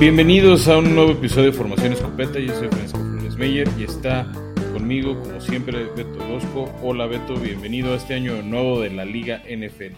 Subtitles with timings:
[0.00, 2.38] Bienvenidos a un nuevo episodio de Formación Escopeta.
[2.38, 4.30] Yo soy Francisco Flores Meyer y está
[4.72, 6.72] conmigo, como siempre, Beto Orozco.
[6.84, 9.96] Hola Beto, bienvenido a este año nuevo de la Liga NFL.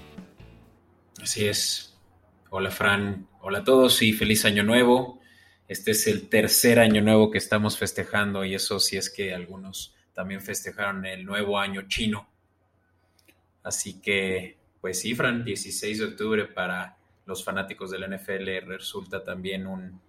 [1.23, 1.98] Así es.
[2.48, 5.21] Hola Fran, hola a todos y feliz año nuevo.
[5.69, 9.95] Este es el tercer año nuevo que estamos festejando y eso sí es que algunos
[10.15, 12.27] también festejaron el nuevo año chino.
[13.62, 16.96] Así que, pues sí, Fran, 16 de octubre para
[17.30, 20.01] los fanáticos del NFL resulta también un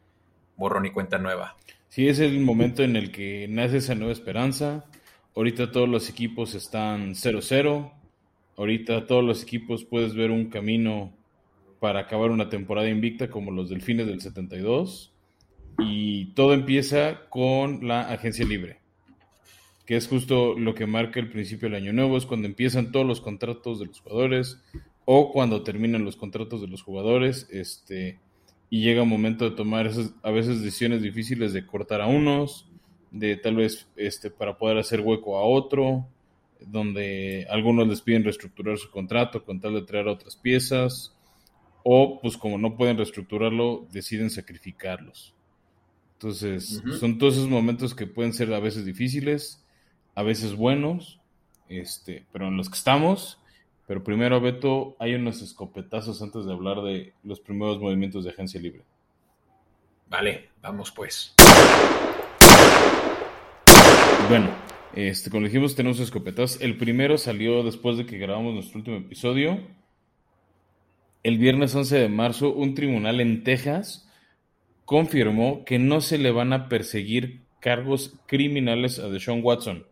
[0.57, 1.55] borrón y cuenta nueva.
[1.87, 4.85] Sí, es el momento en el que nace esa nueva esperanza.
[5.35, 7.91] Ahorita todos los equipos están 0-0.
[8.57, 11.13] Ahorita todos los equipos puedes ver un camino
[11.79, 15.13] para acabar una temporada invicta como los Delfines del 72.
[15.79, 18.79] Y todo empieza con la agencia libre,
[19.85, 23.05] que es justo lo que marca el principio del año nuevo, es cuando empiezan todos
[23.05, 24.61] los contratos de los jugadores,
[25.05, 28.19] o cuando terminan los contratos de los jugadores, este,
[28.69, 32.69] y llega un momento de tomar esas, a veces decisiones difíciles de cortar a unos,
[33.11, 36.07] de tal vez este, para poder hacer hueco a otro,
[36.59, 41.15] donde algunos les piden reestructurar su contrato con tal de traer otras piezas,
[41.83, 45.33] o pues como no pueden reestructurarlo, deciden sacrificarlos.
[46.13, 49.65] Entonces, son todos esos momentos que pueden ser a veces difíciles,
[50.13, 51.19] a veces buenos,
[51.67, 53.40] este, pero en los que estamos
[53.87, 58.61] pero primero, Beto, hay unos escopetazos antes de hablar de los primeros movimientos de agencia
[58.61, 58.83] libre.
[60.09, 61.33] Vale, vamos pues.
[64.29, 64.49] Bueno,
[64.93, 66.61] este, como dijimos, tenemos escopetazos.
[66.61, 69.59] El primero salió después de que grabamos nuestro último episodio.
[71.23, 74.09] El viernes 11 de marzo, un tribunal en Texas
[74.85, 79.85] confirmó que no se le van a perseguir cargos criminales a Deshaun Watson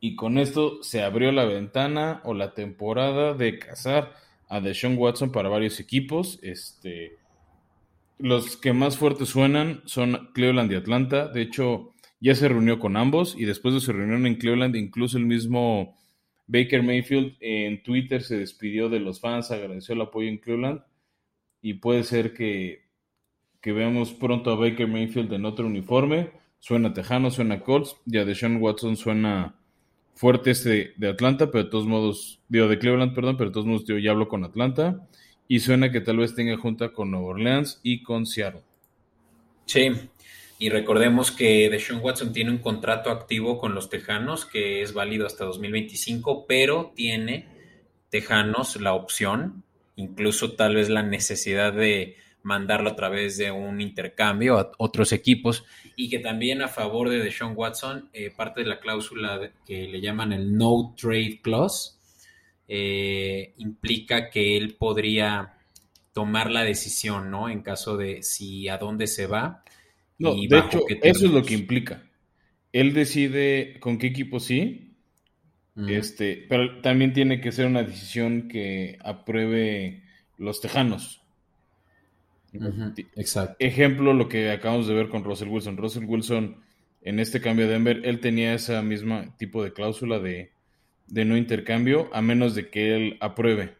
[0.00, 4.14] y con esto se abrió la ventana o la temporada de cazar
[4.48, 6.38] a Deshaun Watson para varios equipos.
[6.42, 7.16] Este,
[8.18, 11.28] los que más fuertes suenan son Cleveland y Atlanta.
[11.28, 15.18] De hecho, ya se reunió con ambos y después de su reunión en Cleveland, incluso
[15.18, 15.96] el mismo
[16.46, 20.82] Baker Mayfield en Twitter se despidió de los fans, agradeció el apoyo en Cleveland
[21.60, 22.84] y puede ser que,
[23.60, 26.30] que veamos pronto a Baker Mayfield en otro uniforme.
[26.58, 29.56] Suena Tejano, suena Colts y a Deshaun Watson suena
[30.16, 33.66] fuerte este de Atlanta, pero de todos modos, digo, de Cleveland, perdón, pero de todos
[33.66, 35.06] modos yo ya hablo con Atlanta
[35.46, 38.62] y suena que tal vez tenga junta con Nueva Orleans y con Seattle.
[39.66, 39.90] Sí,
[40.58, 45.26] y recordemos que Deshaun Watson tiene un contrato activo con los Tejanos que es válido
[45.26, 47.46] hasta 2025, pero tiene
[48.08, 49.64] Tejanos la opción,
[49.96, 55.64] incluso tal vez la necesidad de mandarlo a través de un intercambio a otros equipos
[55.96, 60.00] y que también a favor de Deshaun Watson, eh, parte de la cláusula que le
[60.00, 61.96] llaman el no trade clause,
[62.68, 65.54] eh, implica que él podría
[66.12, 67.48] tomar la decisión, ¿no?
[67.48, 69.64] En caso de si a dónde se va.
[70.16, 72.04] No, de hecho, eso es lo que implica.
[72.72, 74.94] Él decide con qué equipo sí,
[75.88, 80.04] este, pero también tiene que ser una decisión que apruebe
[80.38, 81.25] los tejanos.
[83.16, 83.56] Exacto.
[83.58, 85.76] Ejemplo, lo que acabamos de ver con Russell Wilson.
[85.76, 86.56] Russell Wilson,
[87.02, 90.52] en este cambio de Denver, él tenía esa misma tipo de cláusula de,
[91.08, 93.76] no intercambio, a menos de que él apruebe.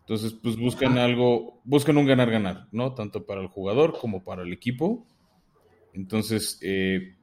[0.00, 2.94] Entonces, pues buscan algo, buscan un ganar-ganar, ¿no?
[2.94, 5.06] Tanto para el jugador como para el equipo.
[5.94, 7.14] Entonces, eh,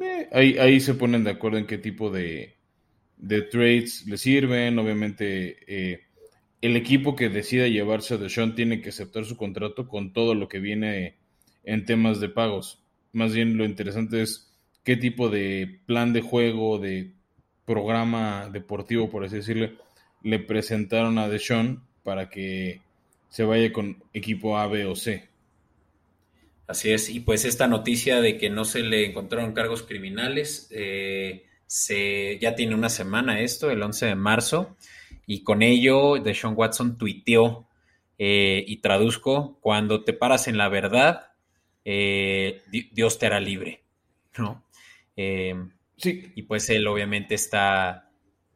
[0.00, 2.56] eh, ahí, ahí, se ponen de acuerdo en qué tipo de,
[3.16, 4.78] de trades le sirven.
[4.78, 6.05] Obviamente, eh,
[6.62, 10.48] el equipo que decida llevarse a Deshaun tiene que aceptar su contrato con todo lo
[10.48, 11.16] que viene
[11.64, 12.82] en temas de pagos.
[13.12, 14.52] Más bien lo interesante es
[14.84, 17.12] qué tipo de plan de juego, de
[17.64, 19.70] programa deportivo, por así decirlo,
[20.22, 22.80] le presentaron a Deshaun para que
[23.28, 25.28] se vaya con equipo A, B o C.
[26.66, 31.44] Así es, y pues esta noticia de que no se le encontraron cargos criminales, eh,
[31.66, 34.76] se, ya tiene una semana esto, el 11 de marzo,
[35.26, 37.66] y con ello, Deshaun Watson tuiteó
[38.16, 41.32] eh, y traduzco, cuando te paras en la verdad,
[41.84, 42.62] eh,
[42.92, 43.82] Dios te hará libre,
[44.38, 44.64] ¿no?
[45.16, 46.32] Em, sí.
[46.36, 48.10] Y pues él obviamente está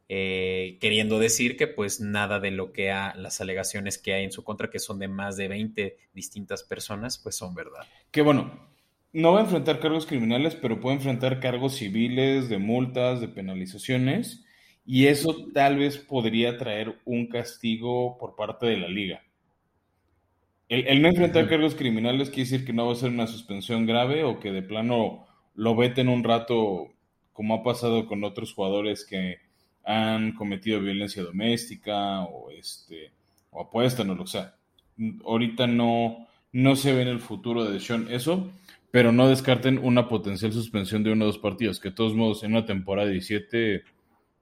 [0.07, 4.31] eh, queriendo decir que pues nada de lo que ha, las alegaciones que hay en
[4.31, 7.85] su contra, que son de más de 20 distintas personas, pues son verdad.
[8.11, 8.69] Que bueno,
[9.11, 14.45] no va a enfrentar cargos criminales, pero puede enfrentar cargos civiles, de multas, de penalizaciones
[14.85, 19.21] y eso tal vez podría traer un castigo por parte de la liga.
[20.69, 24.23] El, no enfrentar cargos criminales quiere decir que no va a ser una suspensión grave
[24.23, 26.87] o que de plano lo veten un rato,
[27.33, 29.39] como ha pasado con otros jugadores que
[29.83, 33.11] han cometido violencia doméstica o este
[33.49, 34.55] o apuestan o lo que sea.
[35.25, 38.49] Ahorita no, No se ve en el futuro de Sean eso,
[38.91, 42.43] pero no descarten una potencial suspensión de uno o dos partidos, que de todos modos
[42.43, 43.83] en una temporada de 17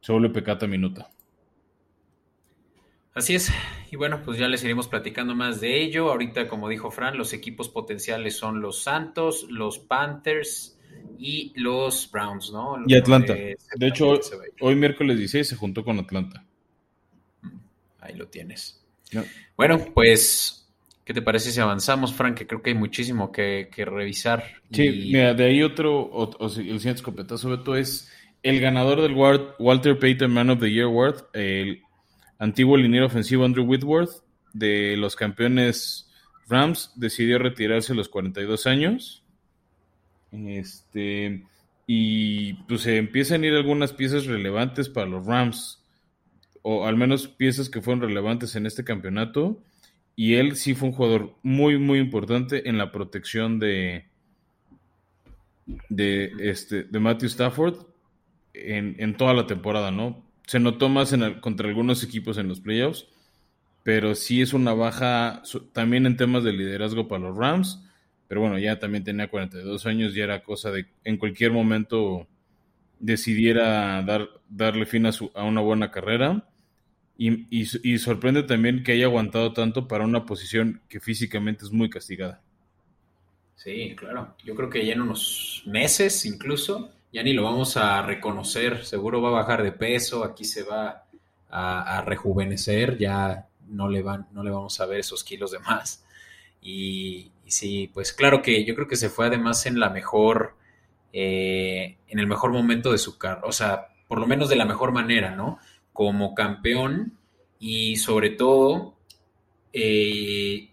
[0.02, 1.10] se vuelve pecata minuta.
[3.14, 3.52] Así es,
[3.92, 6.10] y bueno, pues ya les iremos platicando más de ello.
[6.12, 10.80] Ahorita, como dijo Fran, los equipos potenciales son los Santos, los Panthers
[11.18, 12.78] y los Browns, ¿no?
[12.88, 13.34] y Atlanta.
[13.34, 14.14] De, hecho,
[14.62, 16.46] hoy, miércoles 16 se juntó con Atlanta.
[17.42, 17.58] Mm,
[18.00, 18.82] ahí lo tienes.
[19.58, 20.72] Bueno, pues,
[21.04, 22.36] ¿qué te parece si avanzamos, Fran?
[22.36, 24.46] Que creo que hay muchísimo que, revisar.
[24.72, 28.10] Sí, mira, de ahí otro, o, el siguiente escopetazo, Beto, es
[28.44, 31.82] el ganador del Walter Payton Man of the Year Award, el
[32.38, 36.10] antiguo liniero ofensivo Andrew Whitworth de los campeones
[36.48, 39.24] Rams decidió retirarse a los 42 años.
[40.32, 41.44] Este,
[41.86, 45.84] y pues se empiezan a ir algunas piezas relevantes para los Rams,
[46.62, 49.62] o al menos piezas que fueron relevantes en este campeonato.
[50.16, 54.06] Y él sí fue un jugador muy, muy importante en la protección de,
[55.90, 57.89] de, este, de Matthew Stafford
[58.66, 60.24] en, en toda la temporada, ¿no?
[60.50, 63.06] se notó más en contra algunos equipos en los playoffs,
[63.84, 67.86] pero sí es una baja también en temas de liderazgo para los Rams.
[68.28, 72.26] Pero bueno, ya también tenía 42 años y era cosa de en cualquier momento
[72.98, 76.44] decidiera dar, darle fin a, su, a una buena carrera.
[77.16, 81.92] Y, y, sorprende también que haya aguantado tanto para una posición que físicamente es muy
[81.92, 82.42] castigada.
[83.56, 84.36] Sí, claro.
[84.44, 89.22] Yo creo que ya en unos meses incluso ya ni lo vamos a reconocer, seguro
[89.22, 91.06] va a bajar de peso, aquí se va
[91.50, 96.06] a, rejuvenecer, ya no le, van, no le vamos a ver esos kilos de más.
[96.62, 100.56] Y, sí, pues claro que yo creo que se fue además en la mejor,
[101.14, 104.66] eh, en el mejor momento de su carrera, o sea, por lo menos de la
[104.66, 105.60] mejor manera, ¿no?
[105.94, 107.18] Como campeón
[107.60, 108.96] y sobre todo
[109.74, 110.70] eh,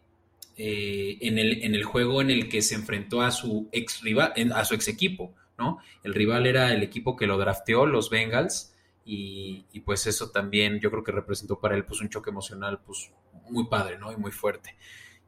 [0.57, 4.33] eh, en, el, en el juego en el que se enfrentó a su ex rival,
[4.55, 5.35] a su ex equipo.
[5.59, 5.79] ¿No?
[6.03, 8.75] El rival era el equipo que lo drafteó, los Bengals,
[9.09, 13.13] y, pues eso también yo creo que representó para él pues un choque emocional pues
[13.49, 14.13] muy padre, ¿no?
[14.13, 14.75] Y muy fuerte.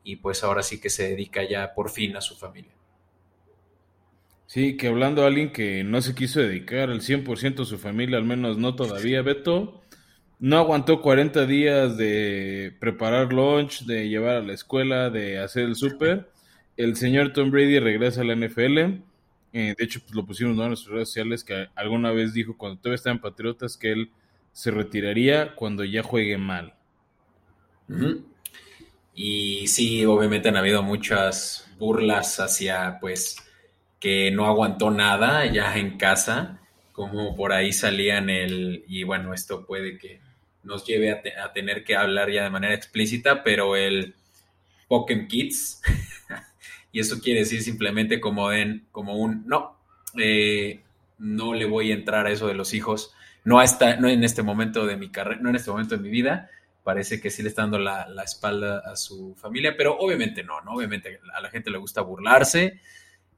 [0.03, 2.73] Y pues ahora sí que se dedica ya por fin a su familia.
[4.47, 8.19] Sí, que hablando a alguien que no se quiso dedicar al 100% a su familia,
[8.19, 9.81] al menos no todavía, Beto,
[10.41, 15.77] no aguantó 40 días de preparar lunch, de llevar a la escuela, de hacer el
[15.77, 16.31] súper.
[16.77, 19.03] El señor Tom Brady regresa a la NFL
[19.53, 22.79] eh, de hecho, pues lo pusimos en nuestras redes sociales que alguna vez dijo cuando
[22.79, 24.11] todavía estaba en Patriotas que él
[24.53, 26.75] se retiraría cuando ya juegue mal.
[29.15, 33.37] Y sí, obviamente han habido muchas burlas hacia, pues,
[34.01, 36.61] que no aguantó nada ya en casa,
[36.93, 40.21] como por ahí salían el, y bueno, esto puede que
[40.63, 44.15] nos lleve a, tener que hablar ya de manera explícita, pero el
[44.87, 45.81] Pokémon Kids
[46.93, 49.77] y eso quiere decir simplemente como, en, como un no,
[50.17, 50.81] eh,
[51.19, 53.13] no le voy a entrar a eso de los hijos,
[53.45, 56.11] no, hasta, no en este momento de mi carrera, no en este momento de mi
[56.11, 56.51] vida,
[56.85, 60.73] parece que sí le está dando la, espalda a su familia, pero obviamente no, ¿no?
[60.73, 62.81] Obviamente a la gente le gusta burlarse,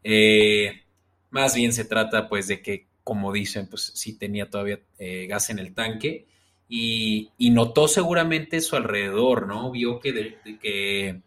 [0.04, 0.82] eh,
[1.30, 5.50] más bien se trata pues de que, como dicen, pues sí tenía todavía eh, gas
[5.50, 6.26] en el tanque,
[6.72, 9.72] y, notó seguramente su alrededor, ¿no?
[9.72, 11.22] Vio que, que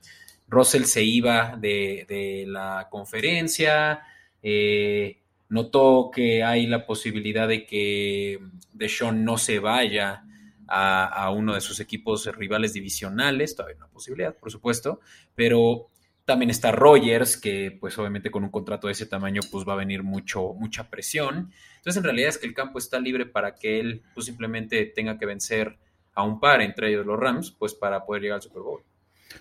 [0.54, 4.02] Russell se iba de, la conferencia,
[4.42, 5.20] eh,
[5.50, 8.40] notó que hay la posibilidad de que
[8.72, 10.24] Deshaun no se vaya
[10.68, 15.02] a, uno de sus equipos rivales divisionales, todavía una posibilidad, por supuesto,
[15.36, 15.90] pero
[16.26, 19.78] también está Rogers, que pues obviamente con un contrato de ese tamaño pues va a
[19.78, 21.52] venir mucho, mucha presión.
[21.76, 25.18] Entonces en realidad es que el campo está libre para que él pues simplemente tenga
[25.18, 25.78] que vencer
[26.16, 28.84] a un par, entre ellos los Rams, pues para poder llegar al Super Bowl.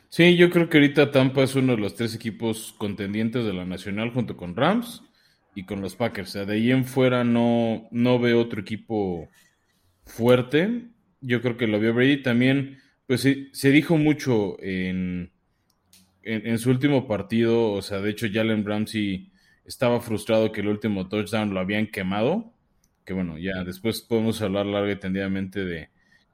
[0.09, 3.65] Sí, yo creo que ahorita Tampa es uno de los tres equipos contendientes de la
[3.65, 5.03] Nacional junto con Rams
[5.55, 6.29] y con los Packers.
[6.29, 9.29] O sea, de ahí en fuera no, no veo otro equipo
[10.05, 10.89] fuerte.
[11.21, 12.79] Yo creo que lo vio Brady también.
[13.07, 15.33] Pues se, dijo mucho en,
[16.23, 17.73] en, su último partido.
[17.73, 19.33] O sea, de hecho, Jalen Ramsey
[19.65, 22.53] estaba frustrado que el último touchdown lo habían quemado.
[23.05, 25.89] Que bueno, ya después podemos hablar largo y tendidamente de,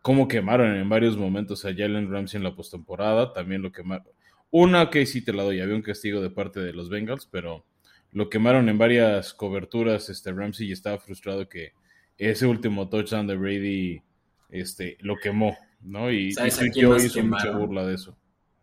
[0.08, 4.06] cómo quemaron en varios momentos a Jalen Ramsey en la postemporada, también lo quemaron.
[4.50, 7.66] Una que sí te la doy, había un castigo de parte de los Bengals, pero
[8.12, 11.72] lo quemaron en varias coberturas este Ramsey y estaba frustrado que
[12.16, 14.02] ese último touchdown de Brady
[14.48, 16.10] este, lo quemó, ¿no?
[16.10, 18.16] Y, y yo hizo mucha burla de eso.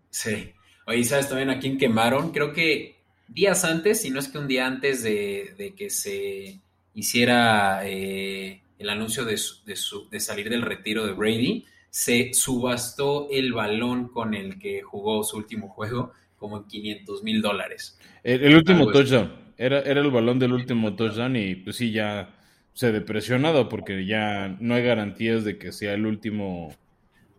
[0.09, 0.51] Sí.
[0.87, 2.31] Oye, ¿sabes también a quién quemaron?
[2.31, 2.95] Creo que
[3.27, 6.59] días antes, si no es que un día antes de, que se
[6.95, 14.10] hiciera eh, el anuncio de, de, salir del retiro de Brady, se subastó el balón
[14.10, 17.98] con el que jugó su último juego como en 500 mil dólares.
[18.24, 22.36] El, último touchdown, era, era el balón del último touchdown y pues sí, ya
[22.74, 26.75] se depresionado porque ya no hay garantías de que sea el último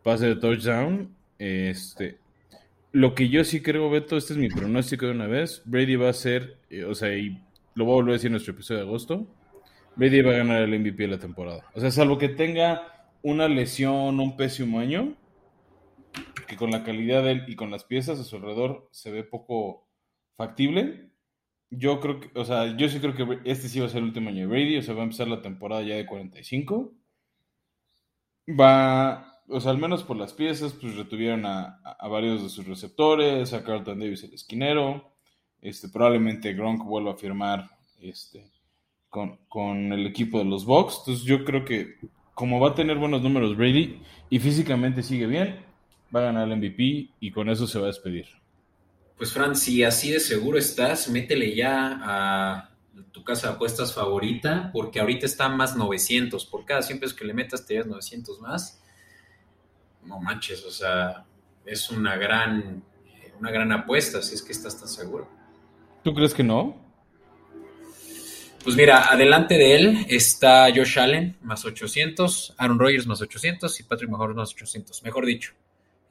[0.03, 1.15] pase de touchdown.
[1.39, 2.17] Este,
[2.93, 6.09] lo que yo sí creo, Beto, este es mi pronóstico de una vez, Brady va
[6.09, 7.39] a ser, eh, o sea, y
[7.75, 9.27] lo voy a volver a decir en nuestro episodio de agosto,
[9.97, 11.65] Brady va a ganar el MVP de la temporada.
[11.75, 15.15] O sea, salvo que tenga una lesión, un pésimo año,
[16.47, 19.25] que con la calidad de él y con las piezas a su alrededor se ve
[19.25, 19.89] poco
[20.37, 21.11] factible.
[21.71, 24.05] Yo creo que, o sea, yo sí creo que este sí va a ser el
[24.05, 26.93] último año de Brady, o sea, va a empezar la temporada ya de 45.
[28.49, 33.53] Va, o sea, al menos por las piezas, pues retuvieron a, varios de sus receptores,
[33.53, 35.13] a Carlton Davis el esquinero,
[35.61, 38.49] este, probablemente Gronk vuelva a firmar este,
[39.11, 40.99] con, con el equipo de los Bucks.
[41.01, 41.97] Entonces yo creo que
[42.37, 45.65] como va a tener buenos números Brady y físicamente sigue bien,
[46.15, 48.27] va a ganar el MVP y con eso se va a despedir.
[49.17, 52.71] Pues Fran, si así de seguro estás, métele ya a
[53.13, 56.45] tu casa de apuestas favorita, porque ahorita está más 900.
[56.45, 58.83] Por cada 100 pesos que le metas te das 900 más.
[60.05, 61.25] No manches, o sea,
[61.65, 62.83] es una gran,
[63.41, 65.27] una gran apuesta si es que estás tan seguro.
[66.05, 66.86] ¿Tú crees que no?
[68.67, 73.85] Pues mira, adelante de él está Josh Allen más 800, Aaron Rodgers más 800 y
[73.85, 75.53] Patrick Mahomes más 800, mejor dicho.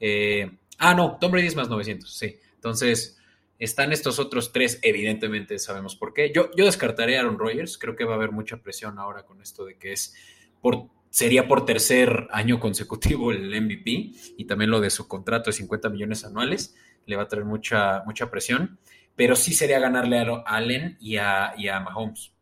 [0.00, 2.34] Eh, ah, no, Tom Brady es más 900, sí.
[2.54, 3.18] Entonces,
[3.58, 6.32] están estos otros tres, evidentemente sabemos por qué.
[6.34, 9.42] Yo, yo descartaré a Aaron Rodgers, creo que va a haber mucha presión ahora con
[9.42, 10.14] esto de que es
[10.62, 15.56] por, sería por tercer año consecutivo el MVP y también lo de su contrato de
[15.58, 18.78] 50 millones anuales, le va a traer mucha, mucha presión,
[19.14, 22.32] pero sí sería ganarle a Allen y a, y a Mahomes.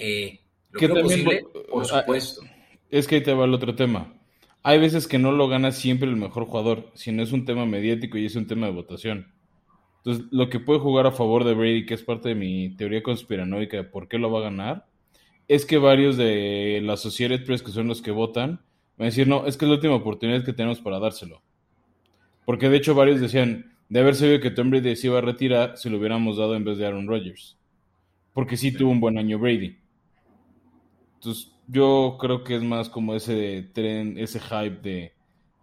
[0.00, 0.40] Eh,
[0.72, 2.42] lo creo posible, por ah, supuesto.
[2.90, 4.12] Es que ahí te va el otro tema
[4.62, 8.18] hay veces que no lo gana siempre el mejor jugador, sino es un tema mediático
[8.18, 9.32] y es un tema de votación.
[9.98, 13.02] Entonces, lo que puede jugar a favor de Brady, que es parte de mi teoría
[13.02, 14.86] conspiranoica de por qué lo va a ganar,
[15.48, 18.62] es que varios de la Associated Press, que son los que votan,
[18.96, 21.42] van a decir, no, es que es la última oportunidad que tenemos para dárselo.
[22.44, 25.76] Porque de hecho varios decían, de haber sabido que Tom Brady se iba a retirar,
[25.76, 27.58] se lo hubiéramos dado en vez de Aaron Rodgers.
[28.32, 29.79] Porque sí tuvo un buen año Brady.
[31.20, 35.12] Entonces, yo creo que es más como ese tren, ese hype de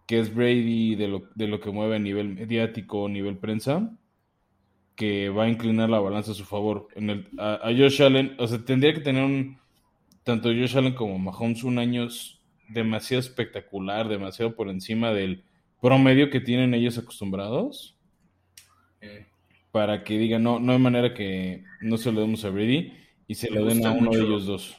[0.06, 3.92] que es Brady, de lo, de lo que mueve a nivel mediático, a nivel prensa,
[4.96, 6.90] que va a inclinar la balanza a su favor.
[6.96, 9.58] En el, a, Josh Allen, o sea, tendría que tener un,
[10.24, 12.08] tanto Josh Allen como Mahomes, un año
[12.70, 15.44] demasiado espectacular, demasiado por encima del
[15.82, 17.98] promedio que tienen ellos acostumbrados.
[19.02, 19.26] Eh.
[19.72, 22.94] Para que digan, no, no hay manera que no se lo demos a Brady
[23.28, 24.78] y se lo den a uno de ellos dos.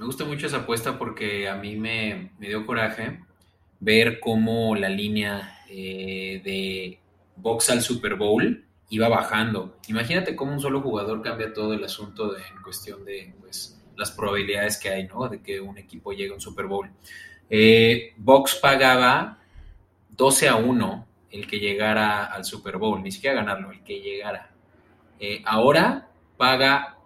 [0.00, 3.20] Me gusta mucho esa apuesta porque a mí me, dio coraje
[3.80, 6.98] ver cómo la línea eh, de
[7.36, 9.76] box al Super Bowl iba bajando.
[9.88, 14.78] Imagínate cómo un solo jugador cambia todo el asunto en cuestión de pues, las probabilidades
[14.78, 15.28] que hay, ¿no?
[15.28, 16.90] De que un equipo llegue a un Super Bowl.
[17.50, 19.36] Eh, box pagaba
[20.16, 24.50] 12 a 1 el que llegara al Super Bowl, ni siquiera ganarlo, el que llegara.
[25.18, 26.96] Eh, ahora paga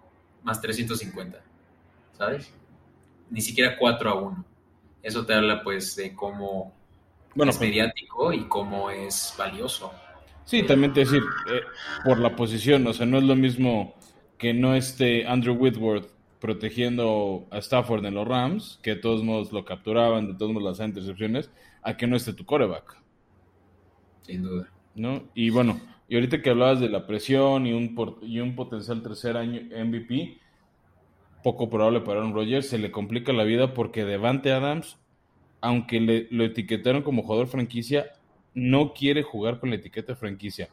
[0.43, 1.41] más 350,
[2.17, 2.53] ¿sabes?
[3.29, 4.45] Ni siquiera 4 a 1.
[5.03, 6.73] Eso te habla pues de cómo
[7.35, 9.91] bueno, es pues, mediático y cómo es valioso.
[10.45, 11.61] Sí, también te decir, eh,
[12.03, 13.95] por la posición, o sea, no es lo mismo
[14.37, 16.07] que no esté Andrew Whitworth
[16.39, 20.77] protegiendo a Stafford en los Rams, que de todos modos lo capturaban, de todos modos
[20.77, 21.49] las intercepciones,
[21.81, 23.01] a que no esté tu coreback.
[24.21, 24.69] Sin duda.
[24.93, 25.23] ¿No?
[25.33, 29.37] Y bueno, y ahorita que hablabas de la presión y un, y un potencial tercer
[29.37, 30.37] año MVP,
[31.45, 34.97] poco probable para Aaron Rodgers, se le complica la vida porque Devante Adams,
[35.61, 38.07] aunque le, lo etiquetaron como jugador franquicia,
[38.55, 40.69] no quiere jugar con la etiqueta franquicia.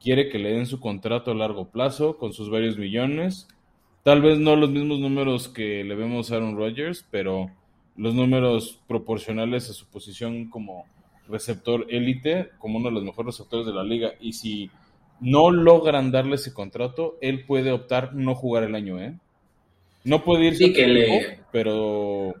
[0.00, 3.48] Quiere que le den su contrato a largo plazo con sus varios millones.
[4.02, 7.50] Tal vez no los mismos números que le vemos a Aaron Rodgers, pero
[7.94, 10.86] los números proporcionales a su posición como
[11.28, 14.12] receptor élite, como uno de los mejores receptores de la liga.
[14.20, 14.70] Y si
[15.20, 19.18] no logran darle ese contrato, él puede optar no jugar el año, ¿eh?
[20.04, 21.40] No puede irse, que le...
[21.50, 22.34] pero,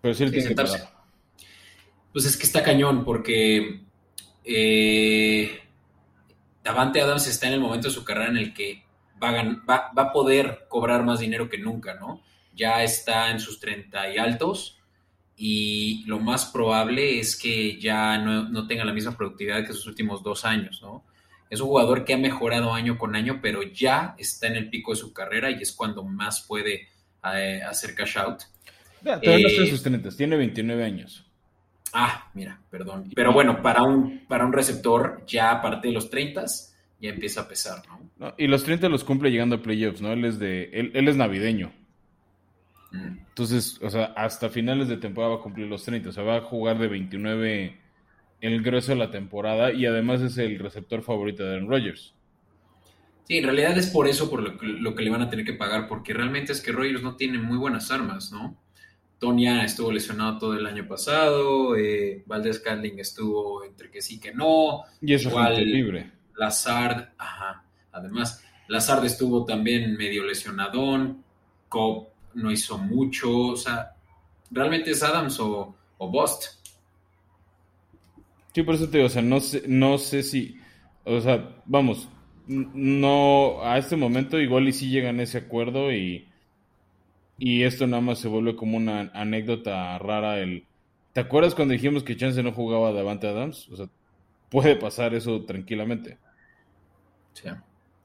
[0.00, 0.64] pero sí, tiene que
[2.12, 3.80] Pues es que está cañón, porque
[4.44, 5.60] eh,
[6.62, 8.84] Davante Adams está en el momento de su carrera en el que
[9.22, 12.22] va a, va, a poder cobrar más dinero que nunca, ¿no?
[12.54, 14.78] Ya está en sus 30 y altos
[15.36, 19.86] y lo más probable es que ya no, no tenga la misma productividad que sus
[19.86, 21.04] últimos dos años, ¿no?
[21.52, 24.92] Es un jugador que ha mejorado año con año, pero ya está en el pico
[24.92, 26.88] de su carrera y es cuando más puede
[27.34, 28.44] eh, hacer cash out.
[29.02, 31.30] todavía no está en eh, sus 30, tiene 29 años.
[31.92, 33.10] Ah, mira, perdón.
[33.14, 36.46] Pero bueno, para un, para un receptor ya aparte de los 30,
[37.02, 38.34] ya empieza a pesar, ¿no?
[38.38, 40.10] y los 30 los cumple llegando a playoffs, ¿no?
[40.10, 41.70] Él es de, él, es navideño.
[42.92, 43.18] Mm.
[43.28, 46.36] Entonces, o sea, hasta finales de temporada va a cumplir los 30, o sea, va
[46.36, 47.81] a jugar de 29
[48.42, 52.14] el grueso de la temporada y además es el receptor favorito de Aaron Rodgers.
[53.24, 55.44] Sí, en realidad es por eso por lo que, lo que le van a tener
[55.44, 58.56] que pagar, porque realmente es que Rodgers no tiene muy buenas armas, ¿no?
[59.18, 64.34] Tonya estuvo lesionado todo el año pasado, eh, Valdez Candling estuvo entre que sí que
[64.34, 64.82] no.
[65.00, 66.10] Y eso fue libre.
[66.36, 67.64] Lazard, ajá.
[67.92, 71.22] Además, Lazard estuvo también medio lesionadón,
[71.68, 73.92] Cobb no hizo mucho, o sea,
[74.50, 76.61] realmente es Adams o, o Bust.
[78.54, 80.58] Sí, por eso te digo, o sea, no sé, no sé si,
[81.04, 82.08] o sea, vamos,
[82.46, 86.26] no, a este momento igual y sí llegan a ese acuerdo y
[87.44, 90.38] y esto nada más se vuelve como una anécdota rara.
[90.38, 90.64] El,
[91.12, 93.68] ¿Te acuerdas cuando dijimos que Chance no jugaba Davante Adams?
[93.70, 93.88] O sea,
[94.48, 96.18] puede pasar eso tranquilamente.
[97.32, 97.48] Sí.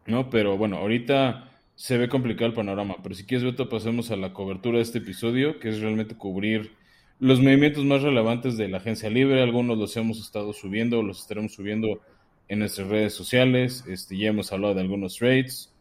[0.08, 0.32] ¿No?
[0.32, 2.96] Pero bueno, ahorita se ve complicado el panorama.
[3.04, 6.72] Pero si quieres, Beto, pasemos a la cobertura de este episodio, que es realmente cubrir
[7.20, 9.42] los movimientos más relevantes de la agencia libre.
[9.42, 12.02] Algunos los hemos estado subiendo, los estaremos subiendo
[12.48, 13.84] en nuestras redes sociales.
[13.88, 15.74] Este, ya hemos hablado de algunos trades.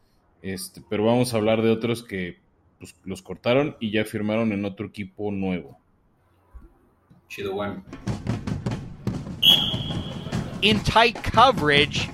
[0.42, 2.38] Este, pero vamos a hablar de otros que
[2.78, 5.78] pues, los cortaron y ya firmaron en otro equipo nuevo.
[7.28, 7.84] Chido, bueno.
[10.62, 12.08] In tight coverage.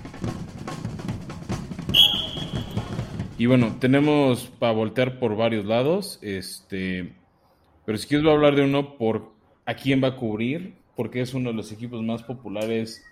[3.38, 6.18] Y bueno, tenemos para voltear por varios lados.
[6.22, 7.12] Este,
[7.84, 9.32] pero si quieres voy a hablar de uno por
[9.66, 13.04] a quién va a cubrir, porque es uno de los equipos más populares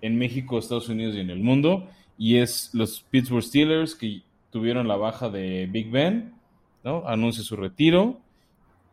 [0.00, 1.88] en México, Estados Unidos y en el mundo.
[2.16, 6.34] Y es los Pittsburgh Steelers que tuvieron la baja de Big Ben
[6.84, 8.20] Anuncia su retiro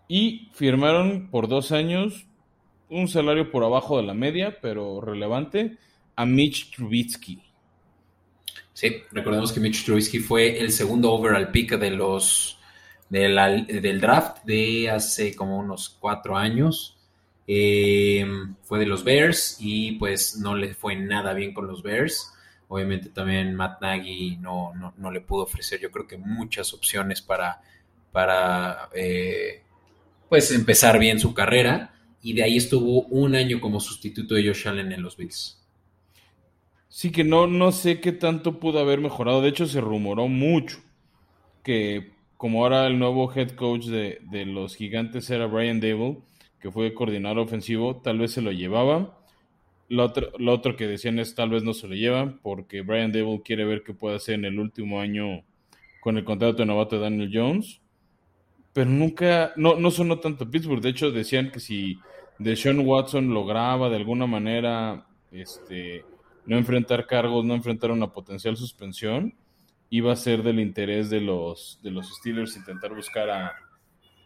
[0.08, 2.26] y firmaron por dos años
[2.90, 5.78] un salario por abajo de la media, pero relevante,
[6.16, 7.42] a Mitch Trubisky.
[8.74, 12.58] Sí, recordemos que Mitch Trubisky fue el segundo overall pick de los
[13.12, 16.98] del draft de hace como unos cuatro años.
[17.48, 18.26] Eh,
[18.64, 22.34] fue de los Bears y pues no le fue nada bien con los Bears.
[22.68, 27.62] Obviamente también Matt Nagy no, no le pudo ofrecer yo creo que muchas opciones para
[28.12, 29.64] para eh,
[30.30, 34.68] pues empezar bien su carrera y de ahí estuvo un año como sustituto de Josh
[34.68, 35.60] Allen en los Bills.
[36.88, 39.42] Sí que no, no sé qué tanto pudo haber mejorado.
[39.42, 40.78] De hecho, se rumoró mucho
[41.64, 46.24] que como ahora el nuevo head coach de, los gigantes era Brian Dable,
[46.60, 49.16] que fue coordinador ofensivo, tal vez se lo llevaba.
[49.90, 53.12] Lo otro, lo otro que decían es tal vez no se lo llevan porque Brian
[53.12, 55.44] Dable quiere ver qué puede hacer en el último año
[56.00, 57.80] con el contrato de novato de Daniel Jones
[58.74, 60.82] pero nunca, no, no sonó tanto Pittsburgh.
[60.82, 62.00] De hecho, decían que si
[62.40, 66.06] Deshaun Watson lograba de alguna manera este,
[66.48, 69.36] no enfrentar cargos, no enfrentar una potencial suspensión,
[69.92, 73.54] iba a ser del interés de los, de los Steelers intentar buscar a,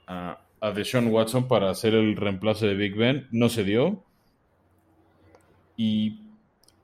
[0.07, 3.27] a, a Deshaun Watson para hacer el reemplazo de Big Ben.
[3.31, 4.01] No se dio.
[5.75, 6.21] Y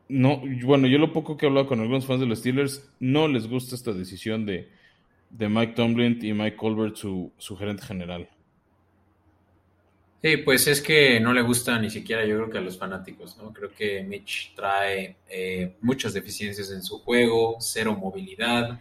[0.10, 3.30] no, bueno, yo lo poco que he hablado con algunos fans de los Steelers, no
[3.30, 4.70] les gusta esta decisión de
[5.32, 8.30] de Mike Tomlin y Mike Colbert, su, gerente general.
[10.24, 13.38] Sí, pues es que no le gusta ni siquiera yo creo que a los fanáticos,
[13.38, 13.52] ¿no?
[13.52, 18.80] Creo que Mitch trae eh, muchas deficiencias en su juego, cero movilidad.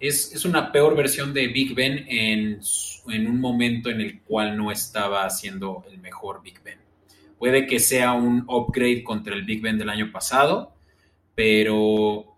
[0.00, 2.60] Es, es una peor versión de Big Ben en,
[3.08, 6.78] en, un momento en el cual no estaba haciendo el mejor Big Ben.
[7.38, 10.74] Puede que sea un upgrade contra el Big Ben del año pasado,
[11.34, 12.34] pero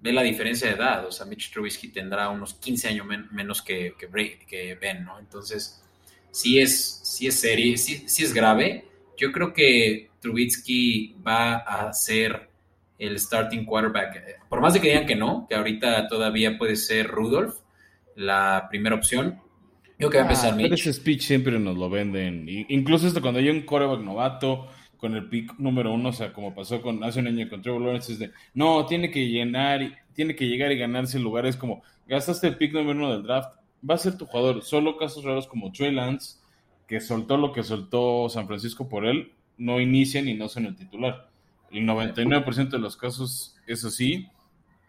[0.00, 1.04] ve la diferencia de edad.
[1.06, 5.18] O sea, Mitch Trubisky tendrá unos 15 años menos que, que, Ben, ¿no?
[5.18, 5.82] Entonces,
[6.32, 8.84] sí es, sí es serie, sí, es grave.
[9.16, 12.50] Yo creo que Trubisky va a ser
[12.98, 14.48] el starting quarterback.
[14.48, 17.54] Por más de que digan que no, que ahorita todavía puede ser Rudolph,
[18.16, 19.38] la primera opción.
[19.98, 22.46] Yo creo que va a empezar ah, Ese speech siempre nos lo venden.
[22.68, 26.54] Incluso esto cuando hay un quarterback novato con el pick número uno, o sea, como
[26.54, 30.36] pasó con hace un año con Trevor Lawrence, es de, no, tiene que llenar, tiene
[30.36, 33.52] que llegar y ganarse lugares como, gastaste el pick número uno del draft,
[33.88, 34.62] va a ser tu jugador.
[34.62, 36.38] Solo casos raros como Trey Lance,
[36.86, 40.76] que soltó lo que soltó San Francisco por él, no inician y no son el
[40.76, 41.28] titular.
[41.70, 44.28] El 99% de los casos es así.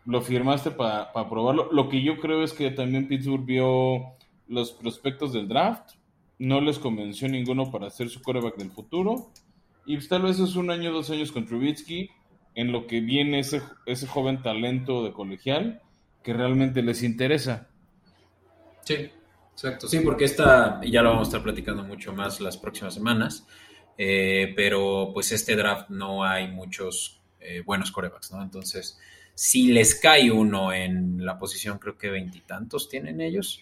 [0.06, 1.72] Lo firmaste para probarlo.
[1.72, 4.16] Lo que yo creo es que también Pittsburgh vio
[4.48, 5.92] los prospectos del draft.
[6.40, 9.32] No les convenció ninguno para hacer su coreback del futuro
[9.86, 12.10] y pues, tal vez es un año, dos años con Trubitsky,
[12.56, 15.82] en lo que viene ese, ese joven talento de colegial
[16.24, 17.70] que realmente les interesa.
[18.84, 19.10] Sí,
[19.54, 19.88] exacto.
[19.88, 23.46] Sí, porque esta, ya lo vamos a estar platicando mucho más las próximas semanas,
[23.98, 28.42] eh, pero pues este draft no hay muchos eh, buenos corebacks, ¿no?
[28.42, 29.00] Entonces,
[29.36, 33.62] Si les cae uno en la posición, creo que veintitantos tienen ellos,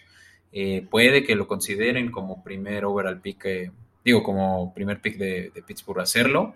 [0.52, 3.72] eh, puede que lo consideren como primer overall pick, eh,
[4.04, 6.54] digo, como primer pick de, Pittsburgh hacerlo.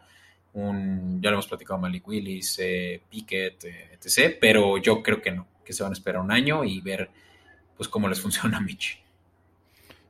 [0.52, 4.36] Un, ya lo hemos platicado Malik Willis, eh, Pickett, etc.
[4.40, 7.10] Pero yo creo que no, que se van a esperar un año y ver
[7.76, 8.98] pues cómo les funciona a Mitch.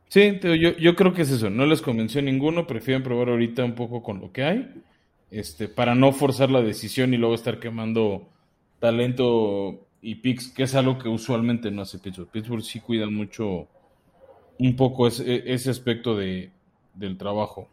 [0.09, 1.50] Sí, yo, yo creo que es eso.
[1.50, 4.83] No les convenció ninguno, prefieren probar ahorita un poco con lo que hay,
[5.31, 8.29] este, para no forzar la decisión y luego estar quemando
[8.79, 12.31] talento y picks, que es algo que usualmente no hace Pittsburgh.
[12.31, 13.66] Pittsburgh sí cuidan mucho
[14.59, 16.50] un poco ese, ese aspecto de,
[16.94, 17.68] del trabajo.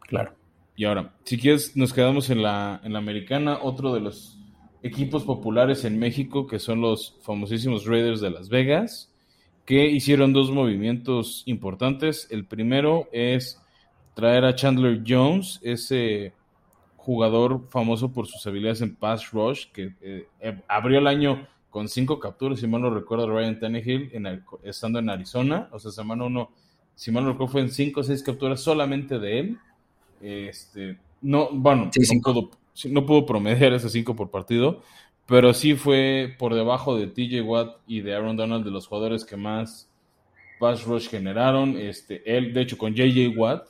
[0.00, 0.32] Claro.
[0.76, 4.37] Y ahora, si quieres, nos quedamos en la, en la americana, otro de los
[4.82, 9.10] equipos populares en México, que son los famosísimos Raiders de Las Vegas,
[9.64, 12.26] que hicieron dos movimientos importantes.
[12.30, 13.60] El primero es
[14.14, 16.32] traer a Chandler Jones, ese
[16.96, 21.88] jugador famoso por sus habilidades en pass rush, que eh, eh, abrió el año con
[21.88, 25.68] cinco capturas, si mal no recuerdo, Ryan Tannehill en estando en Arizona.
[25.72, 26.50] O sea, semana uno,
[26.94, 29.58] si mal no recuerdo, fue en cinco o seis capturas solamente de él.
[30.20, 32.50] Este, no, bueno, no, pudo,
[32.86, 34.82] no, pudo, promediar esas cinco por partido,
[35.26, 39.24] pero sí fue por debajo de TJ Watt y de Aaron Donald de los jugadores
[39.24, 39.90] que más
[40.58, 41.76] pass rush generaron.
[41.76, 43.68] Este, él, de hecho, con JJ Watt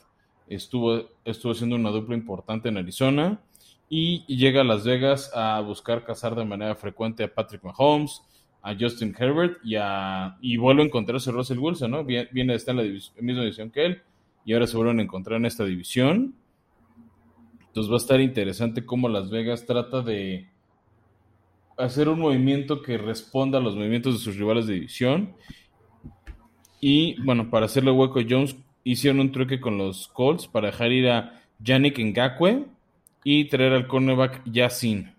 [0.49, 3.41] estuvo, estuvo haciendo una dupla importante en Arizona
[3.89, 8.23] y llega a Las Vegas a buscar cazar de manera frecuente a Patrick Mahomes,
[8.63, 12.05] a Justin Herbert y, a, y vuelve a encontrarse Russell Wilson, ¿no?
[12.05, 14.03] Viene, viene estar en la, misma división que él
[14.45, 16.35] y ahora se vuelven a encontrar en esta división.
[17.79, 20.49] Entonces va a estar interesante cómo Las Vegas trata de
[21.77, 25.37] hacer un movimiento que responda a los movimientos de sus rivales de división.
[26.81, 30.91] Y bueno, para hacerle hueco a Jones, hicieron un truque con los Colts para dejar
[30.91, 32.67] ir a Yannick Ngakwe
[33.23, 35.15] y traer al cornerback Yassin.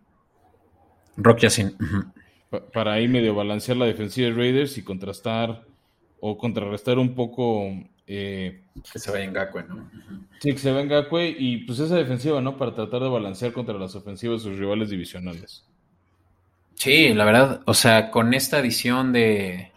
[1.15, 1.77] Rock Yassin.
[2.73, 5.63] Para ahí medio balancear la defensiva de Raiders y contrastar
[6.19, 7.71] o contrarrestar un poco.
[8.11, 9.87] Eh, que se vaya Ngakwe, ¿no?
[10.39, 12.57] Sí, que se vaya Ngakwe y pues esa defensiva, ¿no?
[12.57, 15.63] Para tratar de balancear contra las ofensivas de sus rivales divisionales.
[16.73, 19.71] Sí, la verdad, o sea, con esta adición de,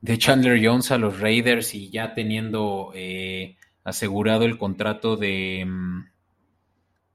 [0.00, 5.64] de Chandler Jones a los Raiders y ya teniendo eh, asegurado el contrato de.
[5.64, 6.10] Mm,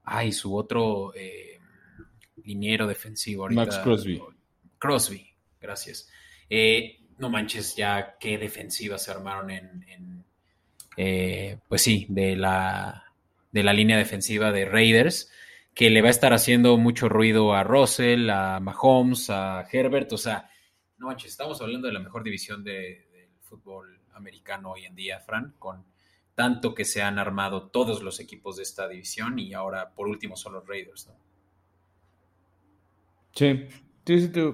[0.04, 1.60] ay, su otro eh,
[2.42, 3.50] liniero defensivo.
[3.50, 4.22] Max Crosby.
[4.78, 5.28] Crosby,
[5.60, 6.08] gracias.
[6.48, 10.17] Eh, no manches, ya qué defensiva se armaron en.
[11.68, 13.04] Pues sí, de la,
[13.52, 15.30] de la línea defensiva de Raiders
[15.78, 20.18] que le va a estar haciendo mucho ruido a Russell, a Mahomes, a Herbert, o
[20.18, 20.50] sea,
[20.96, 23.04] no manches, estamos hablando de la mejor división del
[23.42, 25.84] fútbol americano hoy en día, Fran, con
[26.34, 30.36] tanto que se han armado todos los equipos de esta división y ahora por último
[30.36, 31.14] son los Raiders, ¿no?
[33.32, 33.68] Sí,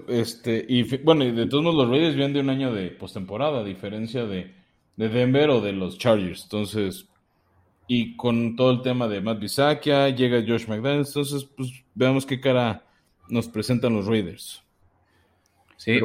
[0.08, 3.64] este, y bueno, de todos modos los Raiders vienen de un año de postemporada, a
[3.64, 4.54] diferencia de,
[4.96, 7.08] de Denver o de los Chargers, entonces,
[7.86, 12.40] y con todo el tema de Matt Bisakia, llega Josh McDaniels, entonces, pues veamos qué
[12.40, 12.84] cara
[13.28, 14.62] nos presentan los Raiders.
[15.76, 16.00] Sí.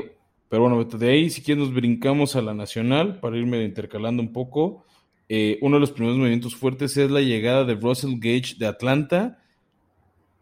[0.50, 4.34] Pero bueno, de ahí, si quieres, nos brincamos a la nacional para irme intercalando un
[4.34, 4.86] poco.
[5.30, 9.38] Eh, uno de los primeros movimientos fuertes es la llegada de Russell Gage de Atlanta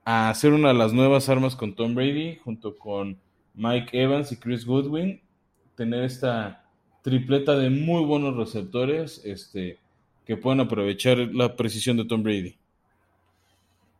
[0.05, 3.19] a hacer una de las nuevas armas con Tom Brady, junto con
[3.53, 5.19] Mike Evans y Chris Goodwin.
[5.75, 6.66] Tener esta
[7.07, 9.77] tripleta de muy buenos receptores este,
[10.25, 12.57] que puedan aprovechar la precisión de Tom Brady.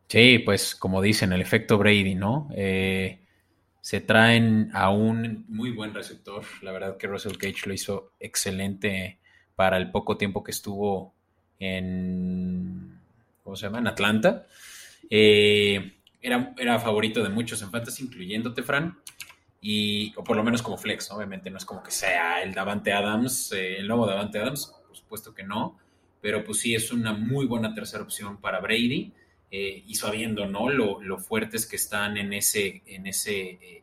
[0.08, 2.50] Sí, pues como dicen, el efecto Brady, ¿no?
[2.54, 3.18] Eh,
[3.80, 6.42] se traen a un muy buen receptor.
[6.60, 9.16] La verdad que Russell Cage lo hizo excelente
[9.56, 11.14] para el poco tiempo que estuvo
[11.58, 13.00] en,
[13.42, 13.78] ¿cómo se llama?
[13.78, 14.46] En Atlanta.
[15.08, 18.98] Eh, era, era, favorito de muchos en fantasy, incluyéndote, Fran.
[19.60, 22.92] Y, o por lo menos como flex, obviamente no es como que sea el Davante
[22.92, 25.78] Adams, eh, el nuevo Davante Adams, por supuesto que no,
[26.20, 29.12] pero pues sí es una muy buena tercera opción para Brady
[29.50, 30.68] eh, y sabiendo ¿no?
[30.68, 33.78] Lo, fuertes que están en ese, en ese eh,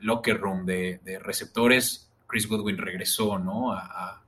[0.00, 2.10] locker room de, receptores.
[2.26, 3.72] Chris Goodwin regresó ¿no?
[3.72, 4.22] a,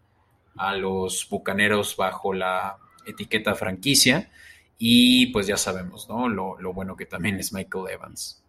[0.76, 2.76] los Bucaneros bajo la
[3.06, 4.30] etiqueta franquicia
[4.78, 6.28] y pues ya sabemos ¿no?
[6.28, 8.42] lo, bueno que también es Michael Evans.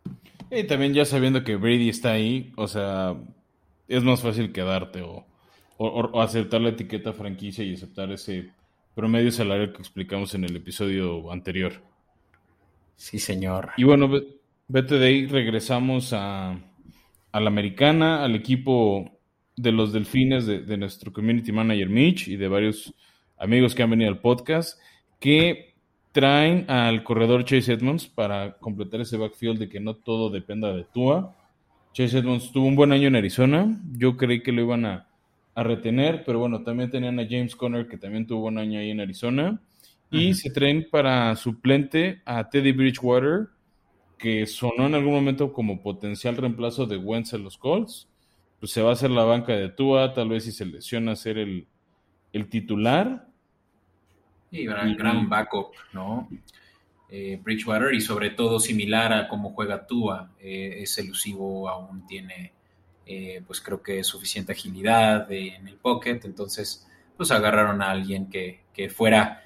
[0.55, 3.15] Y también ya sabiendo que Brady está ahí, o sea,
[3.87, 5.25] es más fácil quedarte o,
[5.77, 8.51] o aceptar la etiqueta franquicia y aceptar ese
[8.95, 11.73] promedio salarial que explicamos en el episodio anterior.
[12.95, 13.71] Sí, señor.
[13.77, 14.09] Y bueno,
[14.67, 16.59] vete de ahí, regresamos a,
[17.33, 19.19] la americana, al equipo
[19.55, 22.93] de los delfines de, nuestro community manager Mitch y de varios
[23.37, 24.79] amigos que han venido al podcast,
[25.19, 25.72] que
[26.13, 30.85] traen al corredor Chase Edmonds para completar ese backfield de que no todo dependa de
[30.85, 31.35] Tua.
[31.91, 33.81] Chase Edmonds tuvo un buen año en Arizona.
[33.97, 35.07] Yo creí que lo iban a,
[35.55, 39.01] retener, pero bueno, también tenían a James Conner que también tuvo un año ahí en
[39.01, 39.59] Arizona.
[40.09, 43.47] Y se traen para suplente a Teddy Bridgewater,
[44.17, 48.07] que sonó en algún momento como potencial reemplazo de Wentz en los Colts.
[48.59, 51.39] Pues se va a hacer la banca de Tua, tal vez si se lesiona ser
[51.39, 51.67] el,
[52.31, 53.27] el titular.
[54.53, 56.29] Y gran, gran backup, ¿no?
[57.09, 62.53] Eh, Bridgewater y sobre todo similar a cómo juega Tua, eh, es elusivo, aún tiene,
[63.05, 66.87] eh, pues creo que suficiente agilidad en el pocket, entonces
[67.17, 69.43] pues agarraron a alguien que, que fuera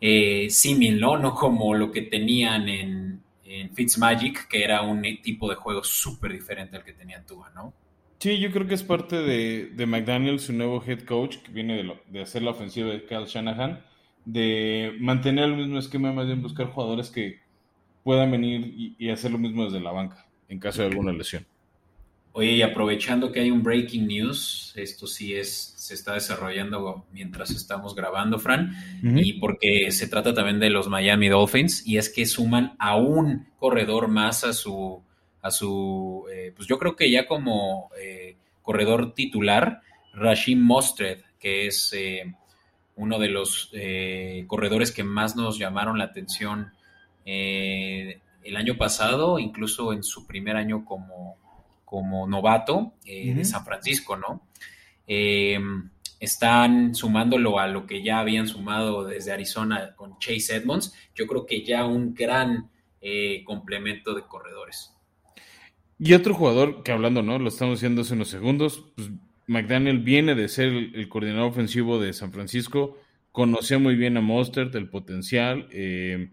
[0.00, 1.18] símil, ¿no?
[1.18, 6.32] No como lo que tenían en, en Fitzmagic, que era un tipo de juego súper
[6.32, 7.74] diferente al que tenía Tua, ¿no?
[8.20, 11.82] Sí, yo creo que es parte de, de McDaniel, su nuevo head coach, que viene
[11.82, 13.84] de, de hacer la ofensiva de Kyle Shanahan,
[14.24, 17.40] de mantener el mismo esquema, más bien buscar jugadores que
[18.04, 21.46] puedan venir y, hacer lo mismo desde la banca, en caso de alguna lesión.
[22.32, 27.50] Oye, y aprovechando que hay un breaking news, esto sí es, se está desarrollando mientras
[27.50, 32.26] estamos grabando, Fran, y porque se trata también de los Miami Dolphins, y es que
[32.26, 35.02] suman a un corredor más a su
[35.42, 39.80] a su, eh, pues yo creo que ya como eh, corredor titular,
[40.12, 42.34] Rashim Mostred, que es eh,
[43.00, 43.72] uno de los
[44.46, 46.72] corredores que más nos llamaron la atención
[47.24, 51.36] el año pasado, incluso en su primer año como,
[51.84, 54.42] como novato de San Francisco, ¿no?
[56.20, 61.46] están sumándolo a lo que ya habían sumado desde Arizona con Chase Edmonds, yo creo
[61.46, 62.70] que ya un gran
[63.44, 64.94] complemento de corredores.
[65.98, 67.38] Y otro jugador que hablando, ¿no?
[67.38, 69.10] Lo estamos diciendo hace unos segundos, pues
[69.50, 72.96] McDaniel viene de ser el, coordinador ofensivo de San Francisco,
[73.32, 75.66] conocía muy bien a Mostert, el potencial.
[75.72, 76.30] Eh,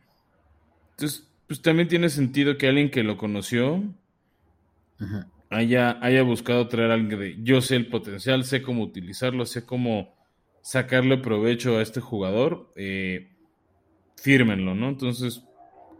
[0.91, 3.83] entonces, pues también tiene sentido que alguien que lo conoció
[5.49, 9.65] haya, haya buscado traer a alguien de yo sé el potencial, sé cómo utilizarlo, sé
[9.65, 10.13] cómo
[10.61, 12.71] sacarle provecho a este jugador.
[12.75, 13.31] Eh,
[14.15, 14.89] fírmenlo, ¿no?
[14.89, 15.43] Entonces,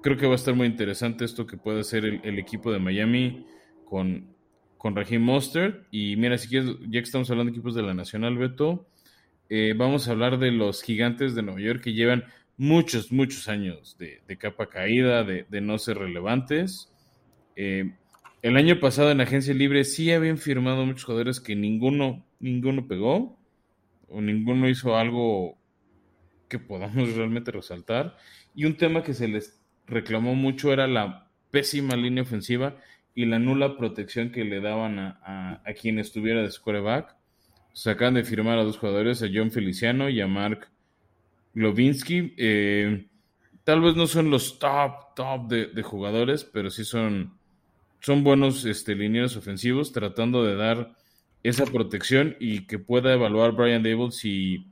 [0.03, 3.47] creo que va a estar muy interesante esto que puede hacer el equipo de Miami
[3.85, 4.36] con,
[4.77, 5.85] con Raheem Mostert.
[5.91, 8.87] Y mira, si quieres, ya que estamos hablando de equipos de la Nacional, Beto,
[9.49, 12.25] eh, vamos a hablar de los gigantes de Nueva York que llevan
[12.57, 16.91] muchos, muchos años de, capa caída, de, no ser relevantes.
[17.55, 17.93] Eh,
[18.41, 23.37] el año pasado en agencia libre sí habían firmado muchos jugadores que ninguno, ninguno pegó
[24.09, 25.57] o ninguno hizo algo
[26.47, 28.17] que podamos realmente resaltar.
[28.53, 32.77] Y un tema que se les reclamó mucho era la pésima línea ofensiva
[33.17, 37.15] y la nula protección que le daban a, quien estuviera de squareback.
[37.73, 40.69] Se acaban de firmar a dos jugadores, a John Feliciano y a Mark
[41.55, 42.35] Glovinsky.
[42.37, 43.07] Eh,
[43.63, 47.33] tal vez no son los top, top de, jugadores, pero sí son,
[48.01, 48.93] son buenos este,
[49.35, 50.93] ofensivos, tratando de dar
[51.41, 54.67] esa protección y que pueda evaluar Brian Dable si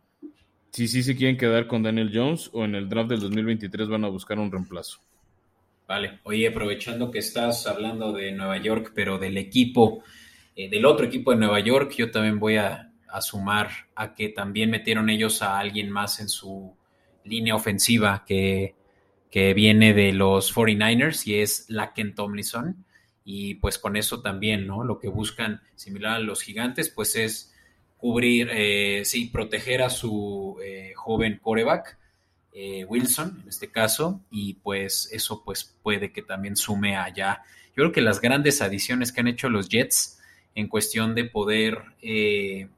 [0.70, 4.04] si sí se quieren quedar con Daniel Jones o en el draft del 2023 van
[4.04, 5.00] a buscar un reemplazo.
[5.88, 10.04] Vale, oye, aprovechando que estás hablando de Nueva York, pero del equipo,
[10.56, 14.70] eh, del otro equipo de Nueva York, yo también voy a, sumar a que también
[14.70, 16.76] metieron ellos a alguien más en su
[17.24, 18.76] línea ofensiva que,
[19.32, 22.86] que viene de los 49ers y es Laken Tomlinson.
[23.24, 24.84] Y pues con eso también, ¿no?
[24.84, 27.54] Lo que buscan, similar a los gigantes, pues es
[27.96, 31.98] cubrir, eh, sí, proteger a su eh, joven coreback
[32.58, 37.44] eh, Wilson en este caso y pues eso pues puede que también sume allá.
[37.68, 40.22] Yo creo que las grandes adiciones que han hecho los Jets
[40.56, 42.70] en cuestión de poder eh,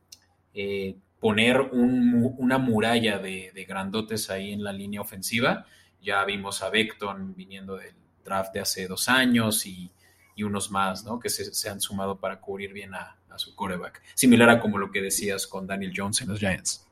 [0.56, 5.68] eh, poner una muralla de, grandotes ahí en la línea ofensiva.
[6.02, 7.94] Ya vimos a Beckton viniendo del
[8.26, 9.92] draft de hace dos años y,
[10.40, 11.20] unos más, ¿no?
[11.20, 14.02] Que se, han sumado para cubrir bien a, a su coreback.
[14.16, 16.87] Similar a como lo que decías con Daniel Jones en los Giants.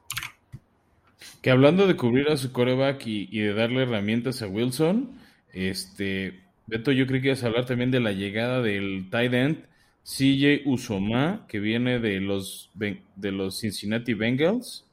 [1.46, 5.12] Que hablando de cubrir a su coreback y, de darle herramientas a Wilson,
[5.54, 9.58] este, Beto, yo creo que ibas a hablar también de la llegada del tight end
[10.02, 14.88] CJ Usoma, que viene de los, de los Cincinnati Bengals.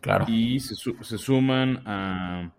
[0.00, 0.26] Claro.
[0.28, 2.52] Y se, suman a.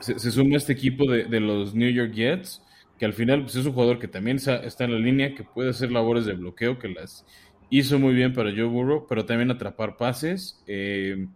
[0.00, 2.62] Se, suma a este equipo de, los New York Jets,
[2.98, 5.68] que al final pues, es un jugador que también está, en la línea, que puede
[5.68, 7.26] hacer labores de bloqueo, que las
[7.68, 10.64] hizo muy bien para Joe Burrow, pero también atrapar pases.
[10.66, 11.26] Eh,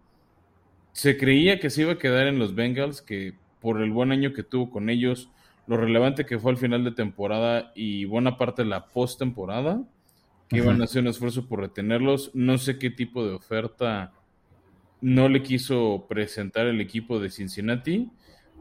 [0.93, 4.33] se creía que se iba a quedar en los Bengals, que por el buen año
[4.33, 5.29] que tuvo con ellos,
[5.67, 9.83] lo relevante que fue al final de temporada y buena parte de la postemporada,
[10.49, 12.31] que iban a hacer un esfuerzo por retenerlos.
[12.33, 14.13] No sé qué tipo de oferta
[15.01, 18.09] no le quiso presentar el equipo de Cincinnati,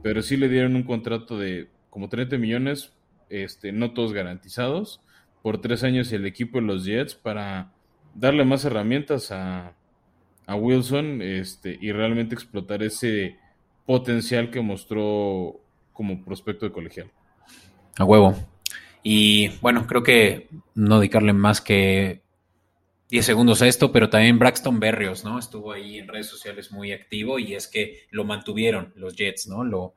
[0.02, 2.92] pero sí le dieron un contrato de como 30 millones,
[3.28, 5.02] este, no todos garantizados,
[5.42, 7.72] por tres años el equipo de los Jets para
[8.14, 9.74] darle más herramientas a,
[10.46, 13.36] a Wilson este, y realmente explotar ese
[13.86, 15.60] potencial que mostró
[15.92, 17.10] como prospecto de colegial.
[17.98, 18.34] A huevo.
[19.02, 22.22] Y bueno, creo que no dedicarle más que
[23.10, 25.38] 10 segundos a esto, pero también Braxton Berrios, ¿no?
[25.38, 29.64] Estuvo ahí en redes sociales muy activo y es que lo mantuvieron los Jets, ¿no?
[29.64, 29.94] Lo,